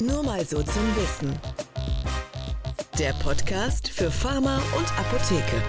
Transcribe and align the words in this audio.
Nur 0.00 0.22
mal 0.22 0.46
so 0.46 0.62
zum 0.62 0.96
Wissen. 0.96 1.38
Der 2.98 3.12
Podcast 3.22 3.90
für 3.90 4.10
Pharma 4.10 4.56
und 4.74 4.98
Apotheke. 4.98 5.62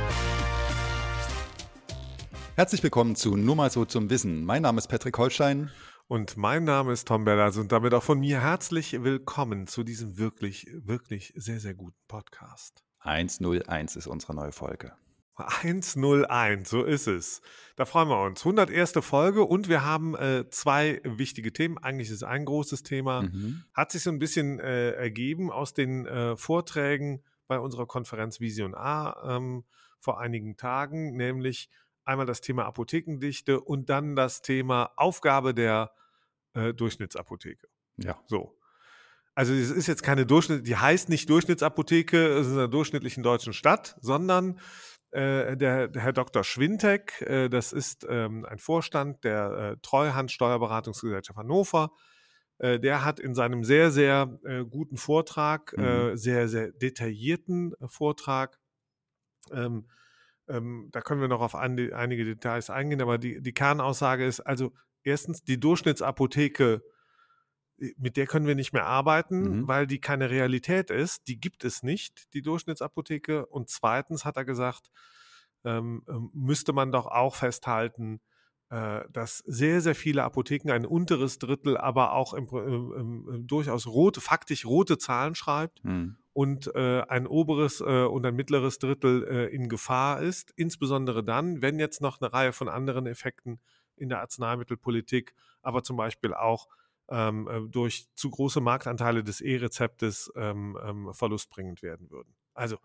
Herzlich 2.56 2.82
willkommen 2.82 3.18
zu 3.18 3.36
Nur 3.36 3.58
mal 3.58 3.70
so 3.70 3.84
zum 3.84 4.10
Wissen. 4.10 4.46
Mein 4.46 4.62
Name 4.62 4.78
ist 4.78 4.88
Patrick 4.88 5.18
Holstein. 5.18 5.70
Und 6.08 6.38
mein 6.38 6.64
Name 6.64 6.94
ist 6.94 7.10
Tom 7.10 7.26
Bellas 7.26 7.58
und 7.58 7.74
damit 7.74 7.94
auch 7.94 8.04
von 8.04 8.22
mir 8.22 8.40
herzlich 8.40 9.04
willkommen 9.04 9.68
zu 9.68 9.84
diesem 9.84 10.18
wirklich, 10.18 10.66
wirklich 10.76 11.34
sehr, 11.36 11.60
sehr 11.60 11.74
guten 11.74 12.00
Podcast. 12.08 12.86
101 13.00 13.98
ist 13.98 14.08
unsere 14.08 14.34
neue 14.34 14.54
Folge. 14.54 14.94
101, 15.48 16.70
so 16.70 16.84
ist 16.84 17.08
es. 17.08 17.42
Da 17.76 17.86
freuen 17.86 18.10
wir 18.10 18.22
uns. 18.22 18.42
101. 18.42 18.94
Folge 19.02 19.44
und 19.44 19.70
wir 19.70 19.84
haben 19.84 20.16
äh, 20.16 20.50
zwei 20.50 21.02
wichtige 21.04 21.54
Themen. 21.54 21.78
Eigentlich 21.78 22.10
ist 22.10 22.18
es 22.18 22.24
ein 22.24 22.46
großes 22.46 22.84
Thema. 22.84 23.24
Mhm. 23.24 23.64
Hat 23.74 23.92
sich 23.92 24.04
so 24.04 24.10
ein 24.10 24.20
bisschen 24.20 24.60
äh, 24.60 24.92
ergeben 24.92 25.52
aus 25.52 25.74
den 25.74 26.06
äh, 26.06 26.36
Vorträgen 26.36 27.24
bei 27.48 27.60
unserer 27.60 27.86
Konferenz 27.86 28.40
Vision 28.40 28.76
A 28.76 29.36
ähm, 29.38 29.64
vor 30.00 30.20
einigen 30.20 30.58
Tagen, 30.58 31.16
nämlich 31.16 31.70
einmal 32.06 32.26
das 32.26 32.42
Thema 32.42 32.66
Apothekendichte 32.66 33.60
und 33.62 33.90
dann 33.90 34.16
das 34.16 34.42
Thema 34.42 34.92
Aufgabe 34.96 35.54
der 35.54 35.92
äh, 36.54 36.74
Durchschnittsapotheke. 36.74 37.68
Ja. 37.98 38.20
So. 38.26 38.58
Also 39.34 39.54
es 39.54 39.72
ist 39.72 39.88
jetzt 39.88 40.04
keine 40.04 40.26
Durchschnitt, 40.26 40.68
die 40.68 40.76
heißt 40.76 41.10
nicht 41.10 41.30
Durchschnittsapotheke 41.30 42.38
in 42.38 42.52
einer 42.52 42.68
durchschnittlichen 42.68 43.24
deutschen 43.24 43.54
Stadt, 43.54 43.98
sondern 44.02 44.60
äh, 45.12 45.56
der, 45.58 45.88
der, 45.88 46.02
Herr 46.02 46.14
Dr. 46.14 46.44
Schwintek, 46.44 47.22
äh, 47.22 47.50
das 47.50 47.74
ist 47.74 48.06
ähm, 48.10 48.46
ein 48.46 48.60
Vorstand 48.60 49.24
der 49.24 49.52
äh, 49.52 49.78
Treuhand 49.82 50.32
Steuerberatungsgesellschaft 50.32 51.38
Hannover. 51.38 51.92
Äh, 52.58 52.80
der 52.80 53.04
hat 53.06 53.20
in 53.20 53.36
seinem 53.36 53.64
sehr, 53.64 53.92
sehr 53.92 54.40
äh, 54.46 54.64
guten 54.64 54.98
Vortrag, 54.98 55.76
mhm. 55.78 56.18
sehr, 56.18 56.48
sehr 56.48 56.72
detaillierten 56.72 57.74
Vortrag, 57.88 58.60
ähm, 59.52 59.88
ähm, 60.48 60.90
da 60.92 61.02
können 61.02 61.22
wir 61.22 61.28
noch 61.28 61.42
auf 61.42 61.56
ein, 61.56 61.94
einige 61.94 62.26
Details 62.26 62.70
eingehen, 62.70 63.02
aber 63.02 63.18
die, 63.18 63.42
die 63.42 63.54
Kernaussage 63.54 64.26
ist 64.26 64.42
also 64.42 64.74
erstens, 65.04 65.44
die 65.44 65.60
Durchschnittsapotheke 65.60 66.84
mit 67.98 68.18
der 68.18 68.28
können 68.28 68.48
wir 68.48 68.56
nicht 68.56 68.74
mehr 68.74 68.86
arbeiten, 68.86 69.62
mhm. 69.62 69.68
weil 69.68 69.88
die 69.88 70.00
keine 70.00 70.30
Realität 70.30 70.90
ist. 70.90 71.28
Die 71.28 71.40
gibt 71.40 71.64
es 71.64 71.84
nicht, 71.84 72.34
die 72.34 72.42
Durchschnittsapotheke. 72.42 73.46
Und 73.46 73.70
zweitens 73.70 74.26
hat 74.26 74.38
er 74.38 74.46
gesagt, 74.46 74.92
ähm, 75.64 76.04
ähm 76.08 76.30
müsste 76.34 76.74
man 76.74 76.92
doch 76.92 77.08
auch 77.08 77.36
festhalten, 77.36 78.22
äh, 78.70 79.02
dass 79.12 79.40
sehr, 79.40 79.82
sehr 79.82 79.96
viele 79.96 80.24
Apotheken 80.24 80.72
ein 80.72 80.86
unteres 80.86 81.40
Drittel, 81.40 81.76
aber 81.76 82.14
auch 82.14 82.34
im, 82.34 82.48
im, 82.48 83.28
im, 83.30 83.48
durchaus 83.48 83.88
rote, 83.88 84.22
faktisch 84.22 84.66
rote 84.66 84.98
Zahlen 84.98 85.36
schreibt 85.36 85.84
mhm. 85.84 86.18
und 86.34 86.74
äh, 86.76 87.02
ein 87.02 87.26
oberes 87.28 87.82
äh, 87.82 88.06
und 88.06 88.26
ein 88.26 88.36
mittleres 88.36 88.78
Drittel 88.80 89.28
äh, 89.28 89.46
in 89.48 89.70
Gefahr 89.70 90.22
ist. 90.22 90.54
Insbesondere 90.56 91.24
dann, 91.24 91.62
wenn 91.62 91.80
jetzt 91.80 92.00
noch 92.00 92.22
eine 92.22 92.32
Reihe 92.32 92.54
von 92.54 92.70
anderen 92.70 93.08
Effekten 93.08 93.60
in 93.96 94.10
der 94.10 94.22
Arzneimittelpolitik, 94.22 95.34
aber 95.62 95.84
zum 95.84 95.98
Beispiel 95.98 96.34
auch 96.34 96.68
ähm, 97.12 97.48
äh, 97.48 97.62
durch 97.70 98.08
zu 98.16 98.30
große 98.30 98.62
Marktanteile 98.62 99.24
des 99.24 99.42
E-Rezeptes 99.42 100.32
ähm, 100.36 100.78
ähm, 100.84 101.14
verlustbringend 101.14 101.84
werden 101.84 102.10
würden. 102.10 102.34
Also, 102.54 102.78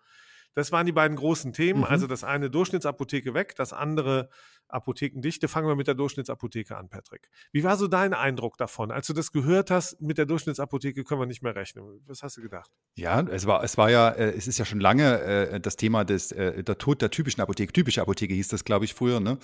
das 0.57 0.73
waren 0.73 0.87
die 0.87 0.93
beiden 0.93 1.19
großen 1.19 1.53
Themen. 1.53 1.81
Mhm. 1.81 1.85
Also 1.85 2.07
das 2.07 2.25
eine 2.25 2.51
Durchschnittsapotheke 2.51 3.35
weg, 3.35 3.55
das 3.57 3.75
andere 3.75 4.31
Apothekendichte. 4.69 5.49
Fangen 5.49 5.69
wir 5.69 5.77
mit 5.77 5.87
der 5.87 5.95
Durchschnittsapotheke 5.95 6.77
an, 6.77 6.89
Patrick. 6.89 7.29
Wie 7.53 7.63
war 7.63 7.77
so 7.77 7.89
dein 7.89 8.15
Eindruck 8.15 8.57
davon, 8.57 8.91
als 8.91 9.07
du 9.07 9.13
das 9.13 9.33
gehört 9.33 9.71
hast, 9.71 10.01
mit 10.01 10.17
der 10.17 10.25
Durchschnittsapotheke 10.25 11.05
können 11.05 11.21
wir 11.21 11.27
nicht 11.27 11.43
mehr 11.43 11.55
rechnen? 11.55 12.01
Was 12.07 12.23
hast 12.23 12.39
du 12.39 12.41
gedacht? 12.41 12.71
Ja, 12.95 13.21
es 13.21 13.47
war, 13.47 13.63
es 13.63 13.77
war 13.77 13.91
ja, 13.91 14.09
äh, 14.09 14.33
es 14.33 14.49
ist 14.49 14.57
ja 14.57 14.65
schon 14.65 14.81
lange 14.81 15.21
äh, 15.21 15.61
das 15.61 15.77
Thema 15.77 16.05
des, 16.05 16.33
äh, 16.33 16.65
der 16.65 16.79
Tod 16.79 17.03
der 17.03 17.11
typischen 17.11 17.43
Apotheke. 17.43 17.71
Typische 17.75 18.01
Apotheke 18.01 18.33
hieß 18.33 18.49
das, 18.49 18.65
glaube 18.65 18.87
ich, 18.87 18.95
früher, 18.95 19.21
ne? 19.21 19.39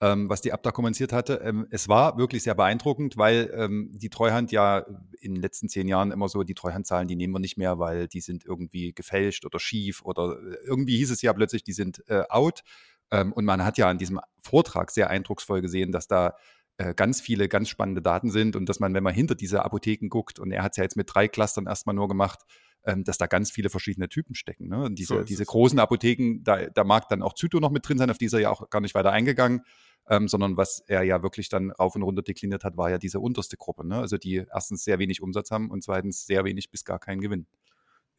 Ähm, 0.00 0.28
was 0.28 0.42
die 0.42 0.52
Abda 0.52 0.72
kommentiert 0.72 1.12
hatte. 1.12 1.40
Ähm, 1.42 1.66
es 1.70 1.88
war 1.88 2.18
wirklich 2.18 2.42
sehr 2.42 2.54
beeindruckend, 2.54 3.16
weil 3.16 3.50
ähm, 3.54 3.90
die 3.94 4.10
Treuhand 4.10 4.52
ja 4.52 4.84
in 5.20 5.34
den 5.34 5.42
letzten 5.42 5.68
zehn 5.68 5.88
Jahren 5.88 6.10
immer 6.10 6.28
so, 6.28 6.42
die 6.42 6.54
Treuhandzahlen, 6.54 7.08
die 7.08 7.16
nehmen 7.16 7.32
wir 7.32 7.40
nicht 7.40 7.56
mehr, 7.56 7.78
weil 7.78 8.06
die 8.06 8.20
sind 8.20 8.44
irgendwie 8.44 8.92
gefälscht 8.92 9.46
oder 9.46 9.58
schief 9.58 10.02
oder 10.02 10.38
äh, 10.38 10.56
irgendwie 10.66 10.98
hieß 10.98 11.10
es 11.10 11.22
ja 11.22 11.32
plötzlich, 11.32 11.64
die 11.64 11.72
sind 11.72 12.04
äh, 12.08 12.24
out. 12.28 12.62
Ähm, 13.10 13.32
und 13.32 13.44
man 13.44 13.64
hat 13.64 13.78
ja 13.78 13.88
an 13.88 13.98
diesem 13.98 14.20
Vortrag 14.42 14.90
sehr 14.90 15.08
eindrucksvoll 15.08 15.62
gesehen, 15.62 15.92
dass 15.92 16.08
da 16.08 16.34
äh, 16.76 16.92
ganz 16.92 17.22
viele 17.22 17.48
ganz 17.48 17.70
spannende 17.70 18.02
Daten 18.02 18.30
sind 18.30 18.54
und 18.54 18.68
dass 18.68 18.80
man, 18.80 18.92
wenn 18.92 19.02
man 19.02 19.14
hinter 19.14 19.34
diese 19.34 19.64
Apotheken 19.64 20.08
guckt, 20.08 20.38
und 20.38 20.52
er 20.52 20.62
hat 20.62 20.72
es 20.72 20.76
ja 20.76 20.82
jetzt 20.84 20.96
mit 20.96 21.08
drei 21.12 21.26
Clustern 21.26 21.66
erstmal 21.66 21.94
nur 21.94 22.08
gemacht, 22.08 22.40
ähm, 22.84 23.02
dass 23.02 23.16
da 23.16 23.26
ganz 23.26 23.50
viele 23.50 23.70
verschiedene 23.70 24.10
Typen 24.10 24.34
stecken. 24.34 24.68
Ne? 24.68 24.84
Und 24.84 24.98
diese, 24.98 25.14
so 25.14 25.22
diese 25.22 25.46
großen 25.46 25.78
Apotheken, 25.78 26.42
da, 26.42 26.66
da 26.66 26.84
mag 26.84 27.08
dann 27.08 27.22
auch 27.22 27.32
Zyto 27.32 27.60
noch 27.60 27.70
mit 27.70 27.88
drin 27.88 27.96
sein, 27.96 28.10
auf 28.10 28.18
die 28.18 28.26
ist 28.26 28.34
er 28.34 28.40
ja 28.40 28.50
auch 28.50 28.68
gar 28.68 28.82
nicht 28.82 28.94
weiter 28.94 29.10
eingegangen 29.10 29.62
ähm, 30.08 30.28
sondern 30.28 30.56
was 30.56 30.82
er 30.86 31.02
ja 31.02 31.22
wirklich 31.22 31.48
dann 31.48 31.70
rauf 31.70 31.96
und 31.96 32.02
runter 32.02 32.22
dekliniert 32.22 32.64
hat, 32.64 32.76
war 32.76 32.90
ja 32.90 32.98
diese 32.98 33.20
unterste 33.20 33.56
Gruppe. 33.56 33.86
Ne? 33.86 33.98
Also 33.98 34.18
die 34.18 34.44
erstens 34.52 34.84
sehr 34.84 34.98
wenig 34.98 35.22
Umsatz 35.22 35.50
haben 35.50 35.70
und 35.70 35.82
zweitens 35.82 36.26
sehr 36.26 36.44
wenig 36.44 36.70
bis 36.70 36.84
gar 36.84 36.98
keinen 36.98 37.20
Gewinn. 37.20 37.46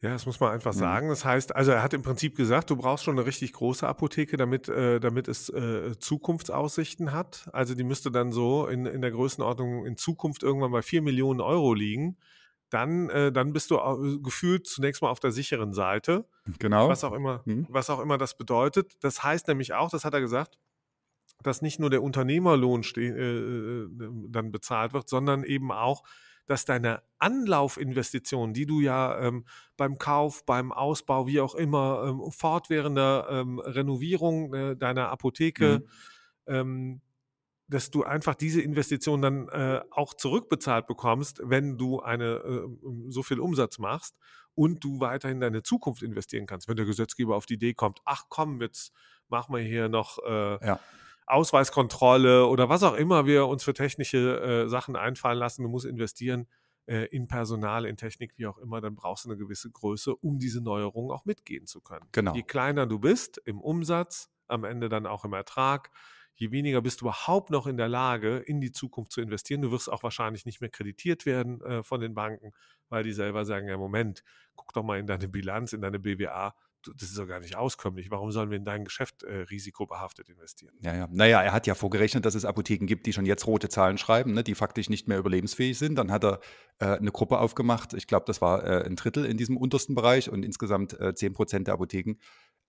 Ja, 0.00 0.10
das 0.10 0.26
muss 0.26 0.38
man 0.38 0.52
einfach 0.52 0.74
mhm. 0.74 0.78
sagen. 0.78 1.08
Das 1.08 1.24
heißt, 1.24 1.56
also 1.56 1.72
er 1.72 1.82
hat 1.82 1.92
im 1.92 2.02
Prinzip 2.02 2.36
gesagt, 2.36 2.70
du 2.70 2.76
brauchst 2.76 3.04
schon 3.04 3.18
eine 3.18 3.26
richtig 3.26 3.52
große 3.52 3.86
Apotheke, 3.86 4.36
damit, 4.36 4.68
äh, 4.68 5.00
damit 5.00 5.26
es 5.26 5.48
äh, 5.48 5.98
Zukunftsaussichten 5.98 7.12
hat. 7.12 7.48
Also 7.52 7.74
die 7.74 7.82
müsste 7.82 8.12
dann 8.12 8.30
so 8.30 8.66
in, 8.66 8.86
in 8.86 9.00
der 9.00 9.10
Größenordnung 9.10 9.86
in 9.86 9.96
Zukunft 9.96 10.44
irgendwann 10.44 10.70
bei 10.70 10.82
4 10.82 11.02
Millionen 11.02 11.40
Euro 11.40 11.74
liegen. 11.74 12.16
Dann, 12.70 13.08
äh, 13.08 13.32
dann 13.32 13.52
bist 13.52 13.70
du 13.70 14.20
gefühlt 14.22 14.66
zunächst 14.66 15.02
mal 15.02 15.08
auf 15.08 15.20
der 15.20 15.32
sicheren 15.32 15.72
Seite. 15.72 16.26
Genau. 16.58 16.88
Was 16.88 17.02
auch 17.02 17.14
immer, 17.14 17.42
mhm. 17.46 17.66
was 17.68 17.90
auch 17.90 17.98
immer 17.98 18.18
das 18.18 18.36
bedeutet. 18.36 18.92
Das 19.00 19.24
heißt 19.24 19.48
nämlich 19.48 19.72
auch, 19.72 19.90
das 19.90 20.04
hat 20.04 20.14
er 20.14 20.20
gesagt, 20.20 20.58
dass 21.42 21.62
nicht 21.62 21.78
nur 21.78 21.90
der 21.90 22.02
Unternehmerlohn 22.02 22.82
äh, 22.96 23.00
äh, 23.00 23.88
dann 24.28 24.50
bezahlt 24.50 24.92
wird, 24.92 25.08
sondern 25.08 25.44
eben 25.44 25.70
auch, 25.72 26.02
dass 26.46 26.64
deine 26.64 27.02
Anlaufinvestitionen, 27.18 28.54
die 28.54 28.66
du 28.66 28.80
ja 28.80 29.20
ähm, 29.20 29.44
beim 29.76 29.98
Kauf, 29.98 30.44
beim 30.46 30.72
Ausbau, 30.72 31.26
wie 31.26 31.40
auch 31.40 31.54
immer, 31.54 32.04
ähm, 32.08 32.30
fortwährender 32.30 33.28
ähm, 33.30 33.58
Renovierung 33.58 34.54
äh, 34.54 34.76
deiner 34.76 35.10
Apotheke, 35.10 35.80
mhm. 35.80 35.88
Ähm, 36.50 37.02
dass 37.66 37.90
du 37.90 38.04
einfach 38.04 38.34
diese 38.34 38.62
Investition 38.62 39.20
dann 39.20 39.48
äh, 39.48 39.82
auch 39.90 40.14
zurückbezahlt 40.14 40.86
bekommst, 40.86 41.42
wenn 41.44 41.76
du 41.76 42.00
eine 42.00 42.36
äh, 42.36 42.68
so 43.08 43.22
viel 43.22 43.38
Umsatz 43.38 43.78
machst 43.78 44.16
und 44.54 44.82
du 44.82 45.00
weiterhin 45.00 45.40
deine 45.40 45.62
Zukunft 45.62 46.02
investieren 46.02 46.46
kannst. 46.46 46.66
Wenn 46.66 46.78
der 46.78 46.86
Gesetzgeber 46.86 47.36
auf 47.36 47.44
die 47.44 47.54
Idee 47.54 47.74
kommt, 47.74 48.00
ach 48.06 48.24
komm, 48.30 48.62
jetzt 48.62 48.94
machen 49.28 49.54
wir 49.54 49.60
hier 49.60 49.90
noch 49.90 50.18
äh, 50.26 50.66
ja 50.66 50.80
Ausweiskontrolle 51.28 52.46
oder 52.46 52.68
was 52.68 52.82
auch 52.82 52.94
immer 52.94 53.26
wir 53.26 53.46
uns 53.46 53.64
für 53.64 53.74
technische 53.74 54.40
äh, 54.40 54.68
Sachen 54.68 54.96
einfallen 54.96 55.38
lassen. 55.38 55.62
Du 55.62 55.68
musst 55.68 55.86
investieren 55.86 56.46
äh, 56.86 57.04
in 57.06 57.28
Personal, 57.28 57.84
in 57.84 57.96
Technik, 57.96 58.32
wie 58.36 58.46
auch 58.46 58.58
immer, 58.58 58.80
dann 58.80 58.94
brauchst 58.94 59.24
du 59.24 59.30
eine 59.30 59.38
gewisse 59.38 59.70
Größe, 59.70 60.16
um 60.16 60.38
diese 60.38 60.62
Neuerungen 60.62 61.10
auch 61.10 61.24
mitgehen 61.24 61.66
zu 61.66 61.80
können. 61.80 62.06
Genau. 62.12 62.34
Je 62.34 62.42
kleiner 62.42 62.86
du 62.86 62.98
bist 62.98 63.40
im 63.44 63.60
Umsatz, 63.60 64.30
am 64.46 64.64
Ende 64.64 64.88
dann 64.88 65.06
auch 65.06 65.24
im 65.24 65.34
Ertrag, 65.34 65.90
je 66.34 66.50
weniger 66.50 66.80
bist 66.80 67.00
du 67.00 67.04
überhaupt 67.04 67.50
noch 67.50 67.66
in 67.66 67.76
der 67.76 67.88
Lage, 67.88 68.38
in 68.38 68.60
die 68.60 68.72
Zukunft 68.72 69.12
zu 69.12 69.20
investieren. 69.20 69.60
Du 69.60 69.70
wirst 69.70 69.90
auch 69.90 70.02
wahrscheinlich 70.02 70.46
nicht 70.46 70.60
mehr 70.60 70.70
kreditiert 70.70 71.26
werden 71.26 71.60
äh, 71.60 71.82
von 71.82 72.00
den 72.00 72.14
Banken, 72.14 72.52
weil 72.88 73.02
die 73.02 73.12
selber 73.12 73.44
sagen, 73.44 73.68
ja 73.68 73.76
Moment, 73.76 74.22
guck 74.56 74.72
doch 74.72 74.82
mal 74.82 74.98
in 74.98 75.06
deine 75.06 75.28
Bilanz, 75.28 75.72
in 75.72 75.82
deine 75.82 75.98
BWA, 75.98 76.54
das 76.82 77.08
ist 77.08 77.18
doch 77.18 77.26
gar 77.26 77.40
nicht 77.40 77.56
auskömmlich. 77.56 78.10
Warum 78.10 78.30
sollen 78.30 78.50
wir 78.50 78.56
in 78.56 78.64
dein 78.64 78.84
Geschäft 78.84 79.22
äh, 79.22 79.40
risikobehaftet 79.42 80.28
investieren? 80.28 80.74
Ja, 80.80 80.94
ja. 80.94 81.08
Naja, 81.10 81.42
er 81.42 81.52
hat 81.52 81.66
ja 81.66 81.74
vorgerechnet, 81.74 82.24
dass 82.24 82.34
es 82.34 82.44
Apotheken 82.44 82.86
gibt, 82.86 83.06
die 83.06 83.12
schon 83.12 83.26
jetzt 83.26 83.46
rote 83.46 83.68
Zahlen 83.68 83.98
schreiben, 83.98 84.32
ne, 84.32 84.44
die 84.44 84.54
faktisch 84.54 84.88
nicht 84.88 85.08
mehr 85.08 85.18
überlebensfähig 85.18 85.78
sind. 85.78 85.96
Dann 85.96 86.10
hat 86.10 86.24
er 86.24 86.40
äh, 86.78 86.96
eine 86.96 87.10
Gruppe 87.10 87.38
aufgemacht. 87.38 87.94
Ich 87.94 88.06
glaube, 88.06 88.24
das 88.26 88.40
war 88.40 88.64
äh, 88.64 88.84
ein 88.84 88.96
Drittel 88.96 89.24
in 89.24 89.36
diesem 89.36 89.56
untersten 89.56 89.94
Bereich 89.94 90.30
und 90.30 90.44
insgesamt 90.44 90.98
äh, 91.00 91.14
10 91.14 91.32
Prozent 91.32 91.66
der 91.66 91.74
Apotheken, 91.74 92.14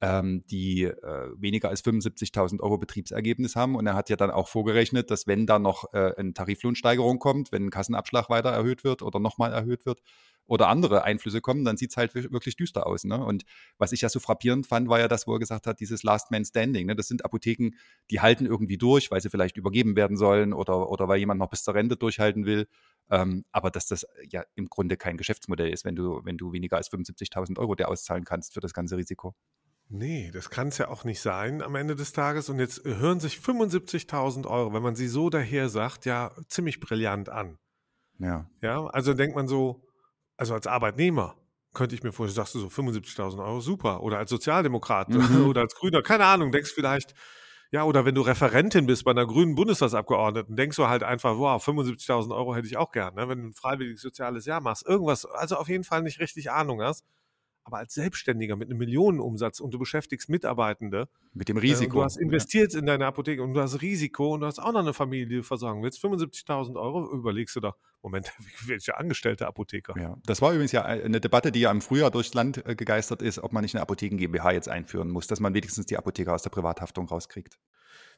ähm, 0.02 0.44
die 0.50 0.84
äh, 0.84 1.30
weniger 1.38 1.70
als 1.70 1.84
75.000 1.84 2.62
Euro 2.62 2.78
Betriebsergebnis 2.78 3.56
haben. 3.56 3.76
Und 3.76 3.86
er 3.88 3.96
hat 3.96 4.10
ja 4.10 4.16
dann 4.16 4.32
auch 4.32 4.48
vorgerechnet, 4.48 5.12
dass 5.12 5.28
wenn 5.28 5.46
da 5.46 5.60
noch 5.60 5.94
äh, 5.94 6.14
eine 6.16 6.34
Tariflohnsteigerung 6.34 7.20
kommt, 7.20 7.52
wenn 7.52 7.66
ein 7.66 7.70
Kassenabschlag 7.70 8.30
weiter 8.30 8.50
erhöht 8.50 8.84
wird 8.84 9.02
oder 9.02 9.20
nochmal 9.20 9.54
erhöht 9.54 9.86
wird, 9.86 10.02
oder 10.50 10.68
andere 10.68 11.04
Einflüsse 11.04 11.42
kommen, 11.42 11.64
dann 11.64 11.78
sieht 11.78 11.92
es 11.92 11.98
halt 11.98 12.16
wirklich 12.16 12.56
düster 12.56 12.88
aus. 12.88 13.04
Ne? 13.04 13.24
Und 13.24 13.46
was 13.78 13.92
ich 13.92 14.02
ja 14.02 14.10
so 14.10 14.20
frappierend 14.20 14.66
fand, 14.66 14.90
war 14.90 15.00
ja 15.00 15.08
das, 15.08 15.28
wo 15.28 15.34
er 15.34 15.40
gesagt 15.40 15.68
hat, 15.68 15.80
dieses 15.80 16.04
Last 16.04 16.32
Man 16.32 16.44
Standing. 16.44 16.88
Ne? 16.88 16.96
Das 16.96 17.08
sind 17.08 17.24
Apotheken, 17.24 17.72
die 18.10 18.20
halten 18.20 18.46
irgendwie 18.46 18.78
durch, 18.78 19.12
weil 19.12 19.22
sie 19.22 19.30
vielleicht 19.30 19.58
übergeben 19.58 19.96
werden 19.96 20.18
sollen 20.18 20.54
oder, 20.54 20.90
oder 20.90 21.08
weil 21.08 21.20
jemand 21.20 21.40
noch 21.40 21.50
bis 21.50 21.64
zur 21.64 21.76
Rente 21.76 21.98
durchhalten 21.98 22.46
will. 22.46 22.68
Ähm, 23.12 23.46
aber 23.52 23.70
dass 23.70 23.88
das 23.88 24.08
ja 24.28 24.44
im 24.56 24.70
Grunde 24.70 24.98
kein 24.98 25.18
Geschäftsmodell 25.18 25.70
ist, 25.70 25.86
wenn 25.86 25.96
du, 25.96 26.22
wenn 26.26 26.38
du 26.38 26.52
weniger 26.52 26.78
als 26.78 26.92
75.000 26.92 27.60
Euro 27.60 27.76
dir 27.76 27.88
auszahlen 27.88 28.26
kannst 28.26 28.54
für 28.54 28.60
das 28.60 28.74
ganze 28.74 28.98
Risiko. 28.98 29.36
Nee, 29.92 30.30
das 30.32 30.50
kann 30.50 30.68
es 30.68 30.78
ja 30.78 30.88
auch 30.88 31.04
nicht 31.04 31.20
sein 31.20 31.62
am 31.62 31.76
Ende 31.76 31.96
des 31.96 32.12
Tages. 32.12 32.50
Und 32.50 32.60
jetzt 32.60 32.84
hören 32.86 33.20
sich 33.20 33.38
75.000 33.38 34.48
Euro, 34.48 34.74
wenn 34.74 34.84
man 34.84 34.96
sie 34.96 35.08
so 35.08 35.30
daher 35.30 35.70
sagt, 35.70 36.06
ja 36.06 36.32
ziemlich 36.48 36.80
brillant 36.80 37.30
an. 37.30 37.58
Ja. 38.20 38.50
Ja, 38.62 38.86
also 38.86 39.14
denkt 39.14 39.36
man 39.36 39.48
so, 39.48 39.89
also 40.40 40.54
als 40.54 40.68
Arbeitnehmer 40.68 41.36
könnte 41.74 41.96
ich 41.96 42.04
mir 42.04 42.12
vorstellen, 42.12 42.36
sagst 42.36 42.56
du 42.56 42.60
so 42.60 42.70
75.000 42.70 43.44
Euro, 43.44 43.62
super. 43.62 44.02
Oder 44.02 44.18
als 44.18 44.30
Sozialdemokrat 44.32 45.10
Mhm. 45.14 45.46
oder 45.48 45.62
als 45.62 45.76
Grüner, 45.76 46.02
keine 46.02 46.26
Ahnung, 46.26 46.52
denkst 46.52 46.72
vielleicht, 46.74 47.14
ja, 47.72 47.84
oder 47.84 48.06
wenn 48.06 48.16
du 48.16 48.22
Referentin 48.22 48.88
bist 48.88 49.04
bei 49.06 49.12
einer 49.12 49.28
grünen 49.28 49.54
Bundestagsabgeordneten, 49.56 50.56
denkst 50.56 50.78
du 50.78 50.88
halt 50.88 51.04
einfach, 51.04 51.38
wow, 51.38 51.64
75.000 51.64 52.36
Euro 52.36 52.56
hätte 52.56 52.68
ich 52.68 52.78
auch 52.78 52.92
gern, 52.92 53.14
ne? 53.16 53.30
wenn 53.30 53.40
du 53.42 53.48
ein 53.50 53.54
freiwilliges 53.54 54.02
soziales 54.02 54.46
Jahr 54.46 54.62
machst. 54.62 54.86
Irgendwas, 54.88 55.26
also 55.26 55.56
auf 55.58 55.68
jeden 55.70 55.84
Fall 55.84 56.02
nicht 56.02 56.20
richtig 56.20 56.50
Ahnung 56.52 56.82
hast. 56.82 57.06
Aber 57.70 57.78
als 57.78 57.94
Selbstständiger 57.94 58.56
mit 58.56 58.68
einem 58.68 58.80
Millionenumsatz 58.80 59.60
und 59.60 59.72
du 59.72 59.78
beschäftigst 59.78 60.28
Mitarbeitende, 60.28 61.08
Mit 61.36 61.50
dem 61.50 61.58
äh, 61.58 61.60
Risiko. 61.60 62.00
du 62.00 62.04
hast 62.04 62.18
investiert 62.18 62.74
in 62.74 62.88
deine 62.88 63.06
Apotheke 63.06 63.44
und 63.44 63.54
du 63.54 63.62
hast 63.62 63.84
Risiko 63.84 64.34
und 64.34 64.40
du 64.40 64.48
hast 64.48 64.58
auch 64.58 64.72
noch 64.72 64.80
eine 64.80 64.94
Familie, 64.96 65.28
die 65.28 65.36
du 65.36 65.44
versorgen 65.44 65.84
willst, 65.84 66.04
75.000 66.04 66.82
Euro, 66.82 67.14
überlegst 67.14 67.56
du 67.56 67.60
doch, 67.60 67.78
Moment, 68.02 68.32
welche 68.66 68.98
Angestellte 68.98 69.46
Apotheker? 69.46 69.94
Ja, 70.02 70.18
das 70.26 70.42
war 70.42 70.52
übrigens 70.52 70.72
ja 70.72 70.84
eine 70.84 71.22
Debatte, 71.22 71.52
die 71.52 71.60
ja 71.60 71.70
im 71.70 71.82
Frühjahr 71.82 72.10
durchs 72.10 72.34
Land 72.34 72.66
äh, 72.66 72.74
gegeistert 72.74 73.22
ist, 73.22 73.38
ob 73.38 73.54
man 73.54 73.62
nicht 73.62 73.76
eine 73.76 73.84
Apotheken 73.84 74.18
GmbH 74.18 74.52
jetzt 74.52 74.68
einführen 74.68 75.12
muss, 75.12 75.28
dass 75.28 75.40
man 75.40 75.54
wenigstens 75.54 75.86
die 75.86 75.98
Apotheker 75.98 76.34
aus 76.34 76.42
der 76.42 76.50
Privathaftung 76.50 77.08
rauskriegt. 77.08 77.60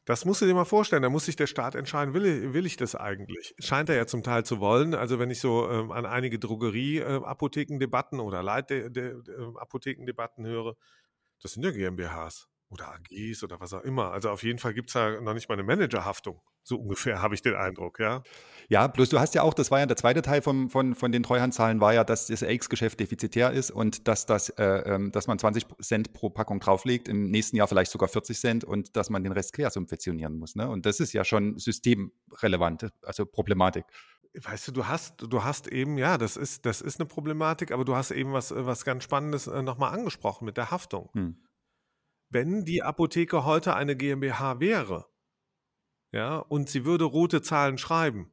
Das 0.06 0.25
musst 0.25 0.42
du 0.42 0.45
dir 0.45 0.53
mal 0.56 0.65
vorstellen. 0.65 1.03
Da 1.03 1.09
muss 1.09 1.25
sich 1.25 1.36
der 1.36 1.48
Staat 1.48 1.75
entscheiden, 1.75 2.13
will, 2.13 2.25
ich- 2.25 2.53
will 2.53 2.65
ich 2.65 2.77
das 2.77 2.95
eigentlich? 2.95 3.53
Scheint 3.59 3.89
er 3.89 3.95
ja 3.95 4.07
zum 4.07 4.24
Teil 4.24 4.44
zu 4.45 4.59
wollen. 4.59 4.94
Also 4.95 5.19
wenn 5.19 5.30
ich 5.30 5.39
so 5.39 5.69
ähm, 5.69 5.92
an 5.92 6.06
einige 6.06 6.39
Drogerie-Apothekendebatten 6.39 8.19
oder 8.19 8.42
Leit-Apothekendebatten 8.44 10.45
höre, 10.45 10.75
das 11.42 11.53
sind 11.53 11.63
ja 11.63 11.71
GmbHs 11.71 12.48
oder 12.71 12.94
AGs 12.94 13.44
oder 13.44 13.59
was 13.59 13.73
auch 13.73 13.81
immer. 13.81 14.12
Also 14.12 14.29
auf 14.29 14.44
jeden 14.44 14.59
Fall 14.59 14.73
gibt 14.73 14.89
es 14.89 14.94
da 14.94 15.19
noch 15.21 15.33
nicht 15.33 15.50
mal 15.50 15.56
eine 15.56 15.63
Managerhaftung. 15.63 16.41
So 16.63 16.77
ungefähr 16.77 17.21
habe 17.21 17.35
ich 17.35 17.41
den 17.41 17.56
Eindruck, 17.56 18.00
ja. 18.00 18.23
Ja, 18.69 18.88
bloß 18.88 19.09
du 19.09 19.19
hast 19.19 19.35
ja 19.35 19.41
auch, 19.41 19.53
das 19.53 19.71
war 19.71 19.79
ja 19.79 19.85
der 19.85 19.97
zweite 19.97 20.21
Teil 20.21 20.41
vom, 20.41 20.69
von, 20.69 20.95
von 20.95 21.12
den 21.12 21.23
Treuhandzahlen, 21.23 21.81
war 21.81 21.94
ja, 21.94 22.03
dass 22.03 22.27
das 22.27 22.44
AX-Geschäft 22.44 23.00
defizitär 23.00 23.51
ist 23.51 23.71
und 23.71 24.07
dass, 24.07 24.25
das, 24.25 24.50
äh, 24.50 24.63
ähm, 24.63 25.12
dass 25.12 25.27
man 25.27 25.38
20 25.38 25.65
Cent 25.81 26.13
pro 26.13 26.29
Packung 26.29 26.59
drauflegt, 26.59 27.07
im 27.07 27.29
nächsten 27.29 27.57
Jahr 27.57 27.68
vielleicht 27.68 27.91
sogar 27.91 28.07
40 28.07 28.39
Cent 28.39 28.63
und 28.63 28.95
dass 28.95 29.09
man 29.09 29.24
den 29.24 29.33
Rest 29.33 29.53
quersubventionieren 29.53 30.38
muss. 30.38 30.56
Ne? 30.56 30.69
Und 30.69 30.85
das 30.85 31.00
ist 31.00 31.12
ja 31.13 31.25
schon 31.25 31.57
systemrelevant, 31.57 32.89
also 33.03 33.25
Problematik. 33.25 33.85
Weißt 34.33 34.69
du, 34.69 34.71
du 34.71 34.88
hast, 34.88 35.15
du 35.17 35.44
hast 35.44 35.67
eben, 35.67 35.97
ja, 35.97 36.17
das 36.17 36.38
ist, 36.38 36.65
das 36.65 36.79
ist 36.79 37.01
eine 37.01 37.07
Problematik, 37.07 37.71
aber 37.71 37.83
du 37.83 37.97
hast 37.97 38.12
eben 38.12 38.31
was, 38.31 38.53
was 38.56 38.85
ganz 38.85 39.03
Spannendes 39.03 39.47
äh, 39.47 39.62
nochmal 39.62 39.94
angesprochen 39.94 40.45
mit 40.45 40.56
der 40.56 40.71
Haftung. 40.71 41.09
Hm. 41.13 41.35
Wenn 42.31 42.65
die 42.65 42.81
Apotheke 42.83 43.45
heute 43.45 43.75
eine 43.75 43.95
GmbH 43.95 44.59
wäre, 44.59 45.05
ja, 46.11 46.37
und 46.37 46.69
sie 46.69 46.85
würde 46.85 47.05
rote 47.05 47.41
Zahlen 47.41 47.77
schreiben, 47.77 48.31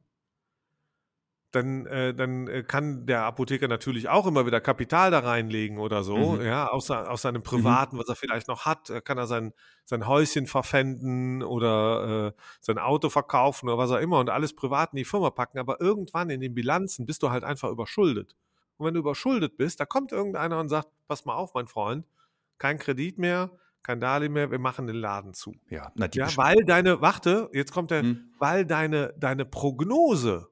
dann, 1.51 1.87
äh, 1.87 2.13
dann 2.13 2.47
äh, 2.47 2.61
kann 2.63 3.07
der 3.07 3.23
Apotheker 3.23 3.67
natürlich 3.67 4.07
auch 4.07 4.27
immer 4.27 4.45
wieder 4.45 4.61
Kapital 4.61 5.09
da 5.09 5.19
reinlegen 5.19 5.79
oder 5.79 6.03
so, 6.03 6.35
Mhm. 6.35 6.41
ja, 6.45 6.67
aus, 6.67 6.91
aus 6.91 7.23
seinem 7.23 7.41
Privaten, 7.41 7.97
was 7.97 8.07
er 8.07 8.15
vielleicht 8.15 8.47
noch 8.47 8.65
hat, 8.65 8.89
äh, 8.91 9.01
kann 9.01 9.17
er 9.17 9.25
sein, 9.25 9.53
sein 9.85 10.05
Häuschen 10.07 10.45
verpfänden 10.45 11.41
oder 11.41 12.27
äh, 12.37 12.41
sein 12.61 12.77
Auto 12.77 13.09
verkaufen 13.09 13.67
oder 13.67 13.79
was 13.79 13.89
auch 13.91 13.97
immer 13.99 14.19
und 14.19 14.29
alles 14.29 14.55
privat 14.55 14.93
in 14.93 14.97
die 14.97 15.05
Firma 15.05 15.31
packen, 15.31 15.57
aber 15.57 15.81
irgendwann 15.81 16.29
in 16.29 16.39
den 16.41 16.53
Bilanzen 16.53 17.07
bist 17.07 17.23
du 17.23 17.31
halt 17.31 17.43
einfach 17.43 17.69
überschuldet. 17.71 18.35
Und 18.77 18.85
wenn 18.85 18.93
du 18.93 18.99
überschuldet 18.99 19.57
bist, 19.57 19.79
da 19.79 19.85
kommt 19.85 20.11
irgendeiner 20.11 20.59
und 20.59 20.69
sagt, 20.69 20.89
pass 21.07 21.25
mal 21.25 21.35
auf, 21.35 21.55
mein 21.55 21.67
Freund, 21.67 22.05
kein 22.59 22.77
Kredit 22.77 23.17
mehr, 23.17 23.49
kein 23.83 23.99
Darlehen 23.99 24.33
mehr, 24.33 24.51
wir 24.51 24.59
machen 24.59 24.87
den 24.87 24.95
Laden 24.95 25.33
zu. 25.33 25.55
Ja, 25.69 25.91
na, 25.95 26.07
die 26.07 26.19
Ja, 26.19 26.35
weil 26.37 26.63
deine, 26.65 27.01
warte, 27.01 27.49
jetzt 27.53 27.71
kommt 27.71 27.91
der, 27.91 28.01
Hm. 28.01 28.33
weil 28.37 28.65
deine, 28.65 29.13
deine 29.17 29.45
Prognose 29.45 30.49